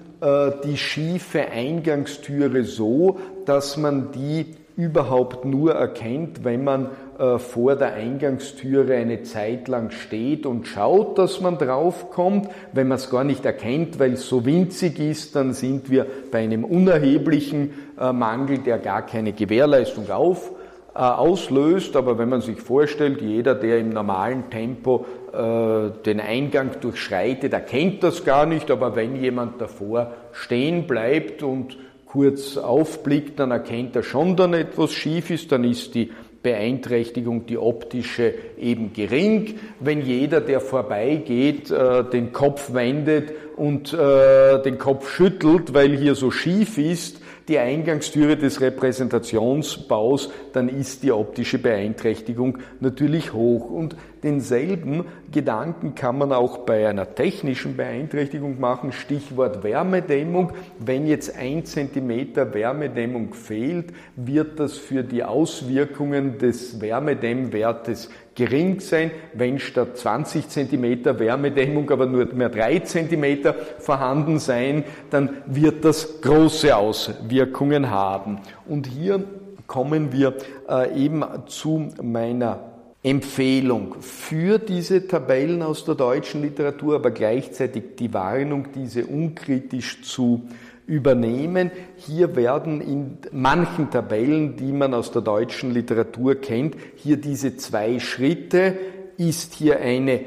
die 0.64 0.78
schiefe 0.78 1.48
Eingangstüre 1.50 2.64
so, 2.64 3.18
dass 3.48 3.76
man 3.76 4.12
die 4.12 4.46
überhaupt 4.78 5.46
nur 5.46 5.74
erkennt, 5.74 6.44
wenn 6.44 6.64
man 6.64 6.90
äh, 7.20 7.38
vor 7.38 7.76
der 7.76 7.94
Eingangstüre 7.94 8.96
eine 8.96 9.24
Zeit 9.24 9.68
lang 9.68 9.92
steht 9.92 10.46
und 10.46 10.68
schaut, 10.68 11.18
dass 11.18 11.42
man 11.42 11.58
draufkommt. 11.58 12.50
Wenn 12.74 12.88
man 12.88 12.98
es 12.98 13.10
gar 13.10 13.24
nicht 13.24 13.46
erkennt, 13.46 14.00
weil 14.00 14.14
es 14.14 14.28
so 14.28 14.46
winzig 14.46 15.00
ist, 15.00 15.36
dann 15.36 15.54
sind 15.54 15.90
wir 15.90 16.08
bei 16.32 16.40
einem 16.40 16.64
unerheblichen 16.64 17.74
äh, 18.00 18.12
Mangel, 18.14 18.60
der 18.60 18.80
gar 18.80 19.06
keine 19.06 19.34
Gewährleistung 19.34 20.10
auf 20.10 20.52
äh, 20.94 21.00
auslöst. 21.00 21.96
Aber 21.96 22.18
wenn 22.18 22.30
man 22.30 22.42
sich 22.42 22.60
vorstellt, 22.60 23.22
jeder, 23.22 23.56
der 23.56 23.80
im 23.80 23.90
normalen 23.90 24.50
Tempo 24.50 25.06
äh, 25.32 25.90
den 26.06 26.20
Eingang 26.20 26.72
durchschreitet, 26.82 27.54
erkennt 27.54 28.04
das 28.04 28.26
gar 28.26 28.46
nicht. 28.46 28.70
Aber 28.70 28.96
wenn 28.96 29.16
jemand 29.16 29.62
davor 29.62 30.12
stehen 30.34 30.88
bleibt 30.88 31.44
und 31.44 31.78
kurz 32.12 32.58
aufblickt, 32.58 33.40
dann 33.40 33.52
erkennt 33.52 33.96
er 33.96 34.04
schon, 34.04 34.36
dann 34.36 34.54
etwas 34.54 34.92
schief 34.94 35.30
ist, 35.30 35.52
dann 35.52 35.64
ist 35.64 35.96
die 35.96 36.12
Beeinträchtigung, 36.44 37.46
die 37.46 37.58
optische, 37.58 38.34
eben 38.60 38.94
gering. 38.94 39.60
Wenn 39.80 40.02
jeder, 40.02 40.42
der 40.42 40.60
vorbeigeht, 40.60 41.70
äh, 41.70 42.04
den 42.04 42.34
Kopf 42.34 42.74
wendet 42.74 43.32
und 43.56 43.94
den 43.94 44.80
Kopf 44.80 45.14
schüttelt, 45.14 45.76
weil 45.76 45.96
hier 45.96 46.16
so 46.16 46.32
schief 46.32 46.80
ist, 46.80 47.21
die 47.48 47.58
Eingangstüre 47.58 48.38
des 48.38 48.62
Repräsentationsbaus, 48.62 50.30
dann 50.54 50.70
ist 50.70 51.04
die 51.04 51.12
optische 51.12 51.60
Beeinträchtigung 51.60 52.60
natürlich 52.80 53.34
hoch. 53.34 53.70
Und 53.70 53.96
denselben 54.24 55.06
Gedanken 55.32 55.96
kann 55.96 56.18
man 56.18 56.32
auch 56.32 56.60
bei 56.60 56.88
einer 56.88 57.16
technischen 57.16 57.76
Beeinträchtigung 57.76 58.60
machen, 58.60 58.92
Stichwort 58.92 59.64
Wärmedämmung. 59.64 60.54
Wenn 60.80 61.08
jetzt 61.08 61.36
ein 61.38 61.66
Zentimeter 61.66 62.54
Wärmedämmung 62.54 63.34
fehlt, 63.34 63.94
wird 64.16 64.60
das 64.60 64.78
für 64.78 65.04
die 65.04 65.24
Auswirkungen 65.24 66.38
des 66.38 66.80
Wärmedämmwertes 66.80 68.10
gering 68.36 68.80
sein, 68.80 69.12
wenn 69.34 69.60
statt 69.60 69.98
20 69.98 70.48
cm 70.48 71.06
Wärmedämmung 71.20 71.90
aber 71.90 72.06
nur 72.06 72.26
mehr 72.34 72.50
3 72.50 72.80
cm 72.80 73.54
vorhanden 73.80 74.40
sein, 74.40 74.84
dann 75.10 75.38
wird 75.46 75.84
das 75.84 76.22
große 76.22 76.76
Auswirkungen 76.76 77.90
haben. 77.90 78.40
Und 78.68 78.88
hier 78.88 79.24
kommen 79.68 80.12
wir 80.12 80.36
äh, 80.70 81.06
eben 81.06 81.24
zu 81.48 81.90
meiner 82.02 82.72
Empfehlung 83.04 83.96
für 84.00 84.60
diese 84.60 85.08
Tabellen 85.08 85.64
aus 85.64 85.86
der 85.86 85.96
deutschen 85.96 86.44
Literatur, 86.44 86.96
aber 86.96 87.10
gleichzeitig 87.10 87.96
die 87.98 88.14
Warnung, 88.14 88.68
diese 88.76 89.08
unkritisch 89.08 90.04
zu 90.04 90.44
übernehmen. 90.92 91.72
Hier 91.96 92.36
werden 92.36 92.82
in 92.82 93.18
manchen 93.32 93.90
Tabellen, 93.90 94.58
die 94.58 94.74
man 94.74 94.94
aus 94.94 95.12
der 95.12 95.22
deutschen 95.22 95.72
Literatur 95.72 96.36
kennt, 96.36 96.76
hier 96.98 97.16
diese 97.16 97.56
zwei 97.56 98.00
Schritte, 98.00 98.78
ist 99.18 99.54
hier 99.54 99.80
eine 99.80 100.20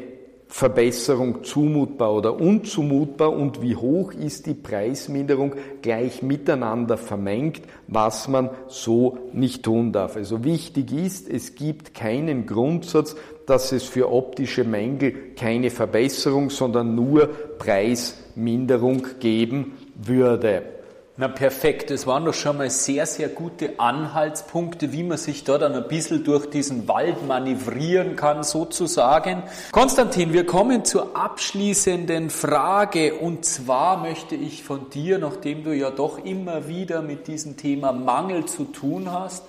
Verbesserung 0.48 1.42
zumutbar 1.42 2.14
oder 2.14 2.40
unzumutbar 2.40 3.32
und 3.32 3.60
wie 3.60 3.76
hoch 3.76 4.12
ist 4.12 4.46
die 4.46 4.54
Preisminderung 4.54 5.54
gleich 5.82 6.22
miteinander 6.22 6.96
vermengt, 6.96 7.62
was 7.88 8.28
man 8.28 8.50
so 8.68 9.18
nicht 9.32 9.64
tun 9.64 9.92
darf. 9.92 10.16
Also 10.16 10.44
wichtig 10.44 10.92
ist, 10.92 11.28
es 11.28 11.56
gibt 11.56 11.92
keinen 11.92 12.46
Grundsatz, 12.46 13.16
dass 13.46 13.72
es 13.72 13.82
für 13.82 14.10
optische 14.10 14.64
Mängel 14.64 15.34
keine 15.34 15.70
Verbesserung, 15.70 16.48
sondern 16.50 16.94
nur 16.94 17.28
Preisminderung 17.58 19.06
geben 19.18 19.72
würde. 19.94 20.62
Na 21.16 21.28
perfekt, 21.28 21.90
das 21.90 22.08
waren 22.08 22.24
doch 22.24 22.34
schon 22.34 22.58
mal 22.58 22.70
sehr, 22.70 23.06
sehr 23.06 23.28
gute 23.28 23.78
Anhaltspunkte, 23.78 24.90
wie 24.92 25.04
man 25.04 25.16
sich 25.16 25.44
da 25.44 25.58
dann 25.58 25.72
ein 25.72 25.86
bisschen 25.86 26.24
durch 26.24 26.50
diesen 26.50 26.88
Wald 26.88 27.24
manövrieren 27.24 28.16
kann, 28.16 28.42
sozusagen. 28.42 29.44
Konstantin, 29.70 30.32
wir 30.32 30.44
kommen 30.44 30.84
zur 30.84 31.16
abschließenden 31.16 32.30
Frage 32.30 33.14
und 33.14 33.44
zwar 33.44 33.98
möchte 33.98 34.34
ich 34.34 34.64
von 34.64 34.90
dir, 34.90 35.20
nachdem 35.20 35.62
du 35.62 35.72
ja 35.72 35.90
doch 35.90 36.18
immer 36.18 36.66
wieder 36.66 37.00
mit 37.00 37.28
diesem 37.28 37.56
Thema 37.56 37.92
Mangel 37.92 38.46
zu 38.46 38.64
tun 38.64 39.12
hast, 39.12 39.44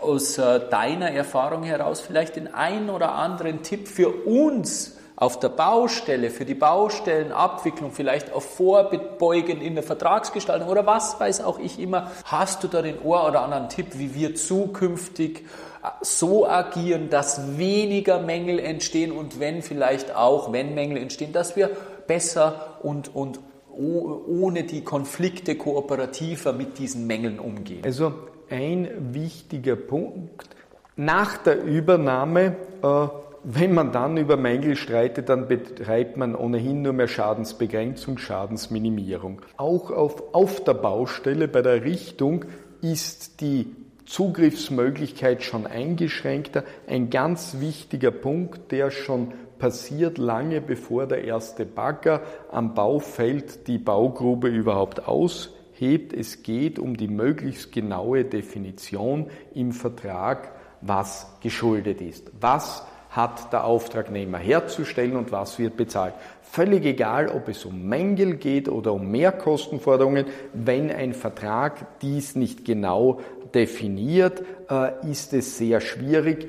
aus 0.00 0.38
äh, 0.38 0.60
deiner 0.70 1.10
Erfahrung 1.10 1.62
heraus 1.62 2.00
vielleicht 2.00 2.36
den 2.36 2.54
einen 2.54 2.88
oder 2.88 3.16
anderen 3.16 3.62
Tipp 3.62 3.86
für 3.86 4.08
uns, 4.08 4.96
auf 5.22 5.38
der 5.38 5.50
Baustelle, 5.50 6.30
für 6.30 6.44
die 6.44 6.56
Baustellenabwicklung, 6.56 7.92
vielleicht 7.92 8.32
auf 8.32 8.56
Vorbeugen 8.56 9.60
in 9.60 9.74
der 9.76 9.84
Vertragsgestaltung 9.84 10.68
oder 10.68 10.84
was 10.84 11.20
weiß 11.20 11.42
auch 11.42 11.60
ich 11.60 11.78
immer, 11.78 12.10
hast 12.24 12.64
du 12.64 12.68
da 12.68 12.82
den 12.82 13.00
Ohr 13.00 13.28
oder 13.28 13.42
anderen 13.42 13.68
Tipp, 13.68 13.86
wie 13.92 14.16
wir 14.16 14.34
zukünftig 14.34 15.42
äh, 15.84 15.88
so 16.00 16.48
agieren, 16.48 17.08
dass 17.08 17.56
weniger 17.56 18.18
Mängel 18.18 18.58
entstehen 18.58 19.12
und 19.12 19.38
wenn 19.38 19.62
vielleicht 19.62 20.12
auch, 20.16 20.52
wenn 20.52 20.74
Mängel 20.74 20.96
entstehen, 20.96 21.32
dass 21.32 21.54
wir 21.54 21.70
besser 22.08 22.78
und, 22.82 23.14
und 23.14 23.38
ohne 23.70 24.64
die 24.64 24.82
Konflikte 24.82 25.54
kooperativer 25.54 26.52
mit 26.52 26.78
diesen 26.78 27.06
Mängeln 27.06 27.38
umgehen? 27.38 27.82
Also 27.84 28.12
ein 28.50 28.90
wichtiger 29.14 29.76
Punkt 29.76 30.48
nach 30.96 31.36
der 31.36 31.62
Übernahme 31.62 32.56
äh, 32.82 33.21
wenn 33.44 33.74
man 33.74 33.92
dann 33.92 34.16
über 34.16 34.36
Mängel 34.36 34.76
streitet, 34.76 35.28
dann 35.28 35.48
betreibt 35.48 36.16
man 36.16 36.34
ohnehin 36.34 36.82
nur 36.82 36.92
mehr 36.92 37.08
Schadensbegrenzung, 37.08 38.18
Schadensminimierung. 38.18 39.42
Auch 39.56 39.90
auf, 39.90 40.34
auf 40.34 40.62
der 40.64 40.74
Baustelle 40.74 41.48
bei 41.48 41.62
der 41.62 41.84
Richtung 41.84 42.44
ist 42.80 43.40
die 43.40 43.74
Zugriffsmöglichkeit 44.06 45.42
schon 45.42 45.66
eingeschränkter. 45.66 46.64
Ein 46.86 47.10
ganz 47.10 47.58
wichtiger 47.60 48.10
Punkt, 48.10 48.70
der 48.70 48.90
schon 48.90 49.32
passiert 49.58 50.18
lange 50.18 50.60
bevor 50.60 51.06
der 51.06 51.24
erste 51.24 51.64
Bagger 51.64 52.22
am 52.50 52.74
Baufeld 52.74 53.68
die 53.68 53.78
Baugrube 53.78 54.48
überhaupt 54.48 55.06
aushebt. 55.06 56.12
Es 56.12 56.42
geht 56.42 56.78
um 56.78 56.96
die 56.96 57.08
möglichst 57.08 57.72
genaue 57.72 58.24
Definition 58.24 59.30
im 59.54 59.72
Vertrag, 59.72 60.52
was 60.80 61.28
geschuldet 61.40 62.00
ist. 62.00 62.32
Was 62.40 62.84
hat 63.12 63.52
der 63.52 63.64
Auftragnehmer 63.64 64.38
herzustellen 64.38 65.16
und 65.16 65.32
was 65.32 65.58
wird 65.58 65.76
bezahlt. 65.76 66.14
Völlig 66.42 66.84
egal, 66.84 67.28
ob 67.28 67.48
es 67.48 67.64
um 67.64 67.88
Mängel 67.88 68.36
geht 68.36 68.68
oder 68.68 68.92
um 68.92 69.10
Mehrkostenforderungen, 69.10 70.26
wenn 70.52 70.90
ein 70.90 71.12
Vertrag 71.14 72.00
dies 72.00 72.36
nicht 72.36 72.64
genau 72.64 73.20
definiert, 73.54 74.42
äh, 74.70 75.10
ist 75.10 75.34
es 75.34 75.58
sehr 75.58 75.80
schwierig 75.80 76.48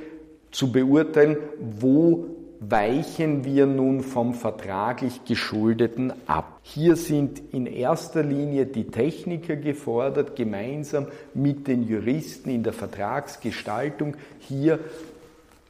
zu 0.51 0.71
beurteilen, 0.71 1.37
wo 1.59 2.27
weichen 2.69 3.43
wir 3.43 3.65
nun 3.65 4.01
vom 4.01 4.33
vertraglich 4.33 5.25
Geschuldeten 5.25 6.13
ab. 6.27 6.59
Hier 6.63 6.95
sind 6.95 7.41
in 7.51 7.65
erster 7.65 8.23
Linie 8.23 8.65
die 8.65 8.85
Techniker 8.85 9.57
gefordert, 9.57 10.37
gemeinsam 10.37 11.07
mit 11.33 11.67
den 11.67 11.85
Juristen 11.85 12.49
in 12.49 12.63
der 12.63 12.71
Vertragsgestaltung 12.71 14.15
hier 14.39 14.79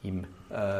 im 0.03 0.25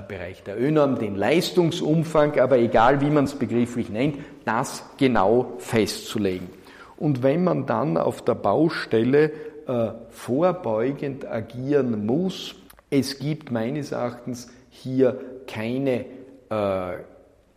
Bereich 0.07 0.43
der 0.43 0.61
ÖNORM 0.61 0.99
den 0.99 1.15
Leistungsumfang, 1.15 2.39
aber 2.39 2.59
egal 2.59 3.01
wie 3.01 3.09
man 3.09 3.23
es 3.23 3.33
begrifflich 3.33 3.89
nennt, 3.89 4.19
das 4.45 4.83
genau 4.97 5.53
festzulegen. 5.57 6.47
Und 6.97 7.23
wenn 7.23 7.43
man 7.43 7.65
dann 7.65 7.97
auf 7.97 8.21
der 8.21 8.35
Baustelle 8.35 9.31
äh, 9.67 9.91
vorbeugend 10.09 11.25
agieren 11.25 12.05
muss, 12.05 12.55
es 12.89 13.17
gibt 13.17 13.51
meines 13.51 13.91
Erachtens 13.91 14.49
hier 14.69 15.19
keine 15.47 16.05
äh, 16.49 16.93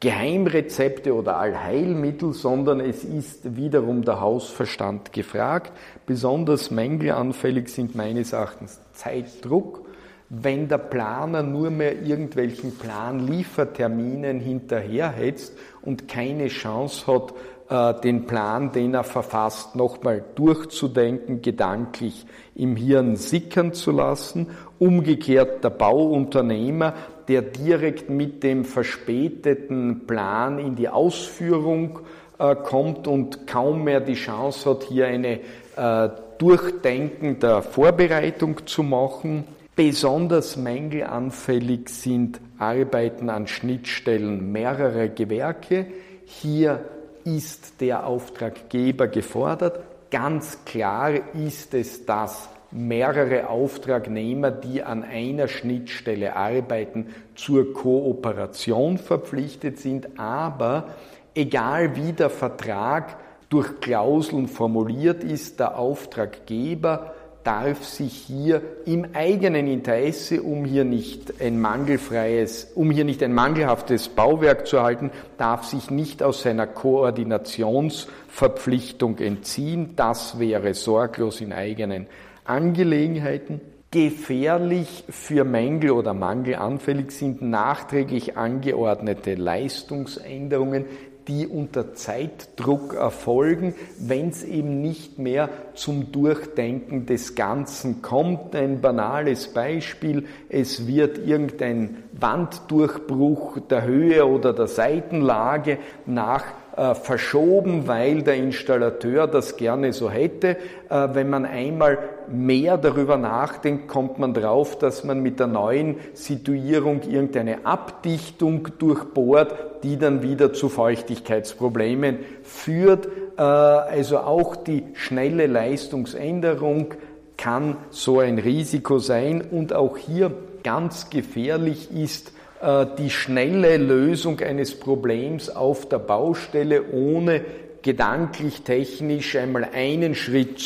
Geheimrezepte 0.01 1.15
oder 1.15 1.39
Allheilmittel, 1.39 2.33
sondern 2.33 2.81
es 2.81 3.05
ist 3.05 3.57
wiederum 3.57 4.05
der 4.05 4.21
Hausverstand 4.21 5.13
gefragt. 5.13 5.73
Besonders 6.07 6.71
mängelanfällig 6.71 7.69
sind 7.69 7.95
meines 7.95 8.33
Erachtens 8.33 8.81
Zeitdruck 8.93 9.86
wenn 10.29 10.69
der 10.69 10.79
Planer 10.79 11.43
nur 11.43 11.71
mehr 11.71 12.03
irgendwelchen 12.03 12.77
Planlieferterminen 12.77 14.41
hinterherhetzt 14.41 15.57
und 15.83 16.09
keine 16.09 16.49
Chance 16.49 17.07
hat, 17.07 17.33
äh, 17.69 18.01
den 18.01 18.27
Plan, 18.27 18.73
den 18.73 18.95
er 18.95 19.05
verfasst, 19.05 19.77
nochmal 19.77 20.25
durchzudenken, 20.35 21.43
gedanklich 21.43 22.27
im 22.55 22.77
Hirn 22.77 23.17
sickern 23.17 23.73
zu 23.73 23.93
lassen. 23.93 24.51
Umgekehrt 24.79 25.65
der 25.65 25.71
Bauunternehmer, 25.71 26.95
der 27.29 27.43
direkt 27.43 28.09
mit 28.11 28.43
dem 28.43 28.65
verspäteten 28.65 30.07
Plan 30.07 30.59
in 30.59 30.77
die 30.77 30.89
Ausführung 30.89 32.01
äh, 32.39 32.55
kommt 32.55 33.09
und 33.09 33.47
kaum 33.47 33.85
mehr 33.85 34.01
die 34.01 34.15
Chance 34.15 34.71
hat, 34.71 34.85
hier 34.85 35.07
eine 35.07 35.41
äh, 35.77 36.09
Durchdenken 36.39 37.39
der 37.41 37.63
Vorbereitung 37.63 38.67
zu 38.67 38.83
machen. 38.83 39.45
Besonders 39.77 40.57
mängelanfällig 40.57 41.91
sind 41.91 42.41
Arbeiten 42.57 43.29
an 43.29 43.47
Schnittstellen 43.47 44.51
mehrerer 44.51 45.09
Gewerke. 45.09 45.89
Hier 46.25 46.87
ist 47.25 47.83
der 47.83 48.07
Auftraggeber 48.07 49.07
gefordert. 49.09 49.81
Ganz 50.11 50.65
klar 50.65 51.35
ist 51.35 51.75
es, 51.75 52.07
dass 52.07 52.49
mehrere 52.71 53.51
Auftragnehmer, 53.51 54.51
die 54.51 54.83
an 54.83 55.05
einer 55.05 55.47
Schnittstelle 55.47 56.35
arbeiten, 56.37 57.09
zur 57.35 57.75
Kooperation 57.75 58.97
verpflichtet 58.97 59.79
sind. 59.79 60.19
Aber 60.19 60.87
egal 61.35 61.97
wie 61.97 62.15
der 62.15 62.31
Vertrag 62.31 63.19
durch 63.51 63.79
Klauseln 63.83 64.49
formuliert 64.49 65.23
ist, 65.23 65.61
der 65.61 65.79
Auftraggeber 65.79 67.13
darf 67.47 67.85
sich 67.85 68.13
hier 68.13 68.61
im 68.87 69.07
eigenen 69.15 69.69
Interesse, 69.69 70.43
um 70.43 70.65
hier 70.65 70.83
nicht 70.85 71.41
ein 71.41 71.61
mangelfreies, 71.61 72.73
um 72.75 72.91
hier 72.91 73.05
nicht 73.05 73.23
ein 73.23 73.33
mangelhaftes 73.33 74.09
Bauwerk 74.09 74.67
zu 74.67 74.79
erhalten, 74.79 75.13
darf 75.39 75.63
sich 75.65 75.89
nicht 75.91 76.25
aus 76.25 76.43
seiner 76.43 76.67
Koordinationsverpflichtung 76.67 79.19
entziehen. 79.19 79.93
Das 79.95 80.41
wäre 80.41 80.75
sorglos 80.75 81.41
in 81.41 81.53
eigenen 81.53 82.09
Angelegenheiten. 82.45 83.61
Gefährlich 83.93 85.05
für 85.09 85.45
Mängel 85.45 85.93
oder 85.93 86.15
mangelanfällig 86.15 87.13
sind 87.13 87.43
nachträglich 87.43 88.37
angeordnete 88.37 89.37
Leistungsänderungen, 89.37 90.87
die 91.29 91.47
unter 91.47 91.95
Zeitdruck 91.95 92.95
erfolgen, 92.95 93.75
wenn 93.99 94.29
es 94.29 94.45
eben 94.45 94.81
nicht 94.81 95.19
mehr 95.19 95.49
zum 95.75 96.13
Durchdenken 96.13 97.07
des 97.07 97.35
Ganzen 97.35 98.03
kommt. 98.03 98.55
Ein 98.55 98.81
banales 98.81 99.49
Beispiel, 99.49 100.27
es 100.49 100.87
wird 100.87 101.19
irgendein 101.19 102.05
Wanddurchbruch 102.13 103.59
der 103.69 103.83
Höhe 103.85 104.27
oder 104.27 104.53
der 104.53 104.69
Seitenlage 104.69 105.79
nach 106.07 106.45
äh, 106.77 106.95
verschoben, 106.95 107.89
weil 107.89 108.23
der 108.23 108.37
Installateur 108.37 109.27
das 109.27 109.57
gerne 109.57 109.93
so 109.93 110.11
hätte. 110.11 110.57
Äh, 110.91 111.09
wenn 111.13 111.31
man 111.31 111.45
einmal 111.47 111.99
mehr 112.31 112.79
darüber 112.79 113.17
nachdenkt, 113.17 113.89
kommt 113.89 114.19
man 114.19 114.35
drauf, 114.35 114.79
dass 114.79 115.05
man 115.05 115.21
mit 115.21 115.41
der 115.41 115.47
neuen 115.47 115.97
Situierung 116.15 117.03
irgendeine 117.03 117.67
Abdichtung 117.67 118.69
durchbohrt, 118.79 119.83
die 119.83 119.99
dann 119.99 120.23
wieder 120.23 120.53
zu 120.53 120.69
Feuchtigkeitsproblemen 120.69 122.19
führt. 122.43 123.07
Äh, 123.37 123.43
also 123.43 124.19
auch 124.19 124.57
die 124.57 124.85
schnelle 124.95 125.47
Leistungsänderung 125.47 126.95
kann 127.37 127.77
so 127.91 128.21
ein 128.21 128.39
Risiko 128.39 128.99
sein 128.99 129.43
und 129.43 129.73
auch 129.73 129.97
hier 129.97 130.33
ganz 130.63 131.11
gefährlich 131.11 131.91
ist, 131.93 132.33
äh, 132.61 132.87
die 132.99 133.11
schnelle 133.11 133.77
Lösung 133.77 134.41
eines 134.41 134.79
Problems 134.79 135.51
auf 135.51 135.89
der 135.89 135.99
Baustelle, 135.99 136.91
ohne 136.93 137.43
gedanklich, 137.83 138.63
technisch 138.63 139.37
einmal 139.37 139.69
einen 139.73 140.15
Schritt 140.15 140.61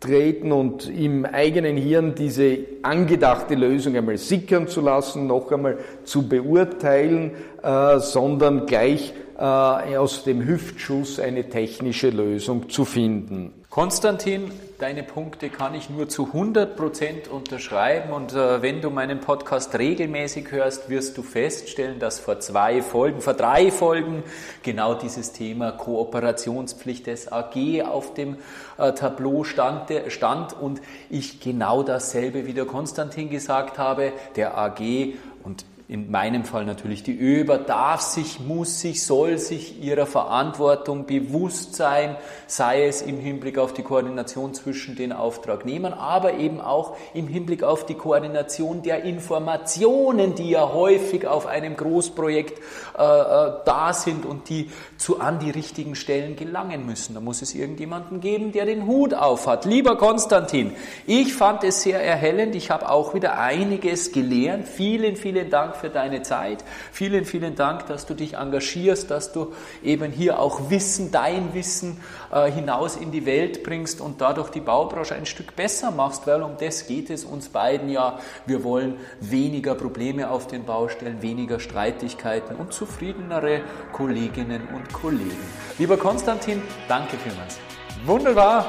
zurücktreten 0.00 0.52
und 0.52 0.88
im 0.88 1.24
eigenen 1.24 1.76
Hirn 1.76 2.14
diese 2.14 2.58
angedachte 2.82 3.54
Lösung 3.54 3.96
einmal 3.96 4.18
sickern 4.18 4.68
zu 4.68 4.80
lassen, 4.80 5.26
noch 5.26 5.50
einmal 5.50 5.78
zu 6.04 6.28
beurteilen, 6.28 7.32
äh, 7.62 7.98
sondern 7.98 8.66
gleich 8.66 9.12
äh, 9.36 9.42
aus 9.42 10.24
dem 10.24 10.44
Hüftschuss 10.44 11.18
eine 11.18 11.48
technische 11.48 12.10
Lösung 12.10 12.68
zu 12.68 12.84
finden. 12.84 13.52
Konstantin, 13.70 14.50
deine 14.78 15.02
Punkte 15.02 15.50
kann 15.50 15.74
ich 15.74 15.90
nur 15.90 16.08
zu 16.08 16.28
100% 16.32 17.28
unterschreiben 17.28 18.12
und 18.12 18.32
äh, 18.32 18.62
wenn 18.62 18.80
du 18.80 18.90
meinen 18.90 19.20
Podcast 19.20 19.76
regelmäßig 19.76 20.52
hörst, 20.52 20.88
wirst 20.88 21.18
du 21.18 21.22
feststellen, 21.22 21.98
dass 21.98 22.20
vor 22.20 22.38
zwei 22.38 22.80
Folgen, 22.80 23.20
vor 23.20 23.34
drei 23.34 23.72
Folgen 23.72 24.22
genau 24.62 24.94
dieses 24.94 25.32
Thema 25.32 25.72
Kooperationspflicht 25.72 27.08
des 27.08 27.30
AG 27.32 27.82
auf 27.82 28.14
dem 28.14 28.36
äh, 28.78 28.92
Tableau 28.92 29.42
stand, 29.42 29.90
stand 30.08 30.52
und 30.52 30.80
ich 31.10 31.40
genau 31.40 31.82
dasselbe 31.82 32.46
wie 32.46 32.54
der 32.54 32.66
Konstantin 32.66 33.30
gesagt 33.30 33.78
habe, 33.78 34.12
der 34.36 34.56
AG 34.56 35.14
und 35.42 35.64
in 35.90 36.10
meinem 36.10 36.44
Fall 36.44 36.66
natürlich 36.66 37.02
die 37.02 37.18
ÖBA, 37.18 37.56
darf 37.56 38.02
sich, 38.02 38.40
muss 38.40 38.80
sich, 38.80 39.06
soll 39.06 39.38
sich 39.38 39.82
ihrer 39.82 40.04
Verantwortung 40.04 41.06
bewusst 41.06 41.76
sein, 41.76 42.16
sei 42.46 42.84
es 42.84 43.00
im 43.00 43.18
Hinblick 43.18 43.56
auf 43.56 43.72
die 43.72 43.82
Koordination 43.82 44.52
zwischen 44.52 44.96
den 44.96 45.14
Auftragnehmern, 45.14 45.94
aber 45.94 46.34
eben 46.34 46.60
auch 46.60 46.94
im 47.14 47.26
Hinblick 47.26 47.62
auf 47.62 47.86
die 47.86 47.94
Koordination 47.94 48.82
der 48.82 49.04
Informationen, 49.04 50.34
die 50.34 50.50
ja 50.50 50.74
häufig 50.74 51.26
auf 51.26 51.46
einem 51.46 51.74
Großprojekt 51.74 52.58
äh, 52.98 53.02
äh, 53.02 53.52
da 53.64 53.94
sind 53.94 54.26
und 54.26 54.50
die 54.50 54.70
zu 54.98 55.20
an 55.20 55.38
die 55.38 55.50
richtigen 55.50 55.94
Stellen 55.94 56.36
gelangen 56.36 56.84
müssen. 56.84 57.14
Da 57.14 57.20
muss 57.20 57.40
es 57.40 57.54
irgendjemanden 57.54 58.20
geben, 58.20 58.52
der 58.52 58.66
den 58.66 58.86
Hut 58.86 59.14
auf 59.14 59.46
hat. 59.46 59.64
Lieber 59.64 59.96
Konstantin, 59.96 60.74
ich 61.06 61.32
fand 61.32 61.64
es 61.64 61.80
sehr 61.80 62.04
erhellend. 62.04 62.54
Ich 62.54 62.70
habe 62.70 62.90
auch 62.90 63.14
wieder 63.14 63.38
einiges 63.38 64.12
gelernt. 64.12 64.68
Vielen, 64.68 65.16
vielen 65.16 65.48
Dank 65.48 65.77
für 65.78 65.90
deine 65.90 66.22
Zeit. 66.22 66.64
Vielen, 66.92 67.24
vielen 67.24 67.54
Dank, 67.54 67.86
dass 67.86 68.06
du 68.06 68.14
dich 68.14 68.34
engagierst, 68.34 69.10
dass 69.10 69.32
du 69.32 69.54
eben 69.82 70.12
hier 70.12 70.38
auch 70.38 70.70
Wissen, 70.70 71.10
dein 71.10 71.54
Wissen 71.54 72.00
äh, 72.32 72.50
hinaus 72.50 72.96
in 72.96 73.10
die 73.10 73.26
Welt 73.26 73.62
bringst 73.62 74.00
und 74.00 74.20
dadurch 74.20 74.50
die 74.50 74.60
Baubranche 74.60 75.14
ein 75.14 75.26
Stück 75.26 75.56
besser 75.56 75.90
machst, 75.90 76.26
weil 76.26 76.42
um 76.42 76.56
das 76.58 76.86
geht 76.86 77.10
es 77.10 77.24
uns 77.24 77.48
beiden 77.48 77.88
ja. 77.88 78.18
Wir 78.46 78.64
wollen 78.64 78.96
weniger 79.20 79.74
Probleme 79.74 80.30
auf 80.30 80.46
den 80.46 80.64
Baustellen, 80.64 81.22
weniger 81.22 81.60
Streitigkeiten 81.60 82.56
und 82.56 82.72
zufriedenere 82.72 83.62
Kolleginnen 83.92 84.68
und 84.74 84.92
Kollegen. 84.92 85.36
Lieber 85.78 85.96
Konstantin, 85.96 86.62
danke 86.88 87.16
vielmals. 87.16 87.58
Wunderbar, 88.04 88.66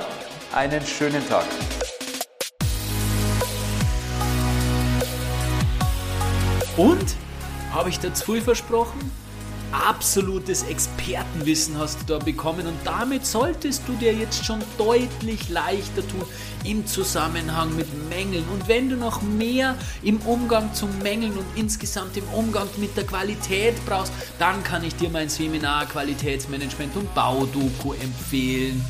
einen 0.54 0.82
schönen 0.82 1.28
Tag. 1.28 1.46
Und? 6.80 7.18
Habe 7.74 7.90
ich 7.90 8.00
da 8.00 8.14
zu 8.14 8.32
viel 8.32 8.42
versprochen? 8.42 9.12
Absolutes 9.74 10.64
Expertenwissen 10.64 11.78
hast 11.78 12.00
du 12.02 12.06
da 12.06 12.20
bekommen 12.24 12.66
und 12.66 12.78
damit 12.86 13.26
solltest 13.26 13.84
du 13.86 13.94
dir 13.94 14.14
jetzt 14.14 14.46
schon 14.46 14.64
deutlich 14.78 15.50
leichter 15.50 16.08
tun 16.08 16.24
im 16.64 16.88
Zusammenhang 16.88 17.76
mit 17.76 17.88
Mängeln. 18.10 18.46
Und 18.54 18.70
wenn 18.70 18.90
du 18.90 18.96
noch 18.96 19.22
mehr 19.22 19.76
im 20.04 20.20
Umgang 20.22 20.74
zu 20.74 20.88
Mängeln 21.04 21.34
und 21.34 21.46
insgesamt 21.56 22.16
im 22.16 22.28
Umgang 22.30 22.70
mit 22.78 22.96
der 22.96 23.06
Qualität 23.06 23.76
brauchst, 23.86 24.14
dann 24.40 24.64
kann 24.64 24.86
ich 24.86 24.96
dir 24.96 25.10
mein 25.10 25.28
Seminar 25.28 25.86
Qualitätsmanagement 25.86 26.96
und 26.96 27.14
Baudoku 27.14 27.92
empfehlen. 27.94 28.84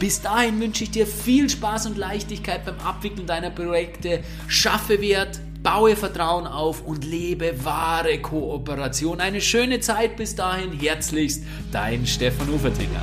Bis 0.00 0.20
dahin 0.20 0.60
wünsche 0.60 0.84
ich 0.84 0.90
dir 0.90 1.06
viel 1.06 1.48
Spaß 1.48 1.86
und 1.86 1.98
Leichtigkeit 1.98 2.64
beim 2.64 2.78
Abwickeln 2.80 3.26
deiner 3.26 3.50
Projekte. 3.50 4.24
Schaffe 4.46 5.00
Wert, 5.00 5.40
baue 5.62 5.96
Vertrauen 5.96 6.46
auf 6.46 6.84
und 6.84 7.04
lebe 7.04 7.64
wahre 7.64 8.18
Kooperation. 8.20 9.20
Eine 9.20 9.40
schöne 9.40 9.80
Zeit 9.80 10.16
bis 10.16 10.34
dahin. 10.34 10.72
Herzlichst, 10.72 11.44
dein 11.72 12.06
Stefan 12.06 12.48
Ufertinger. 12.50 13.02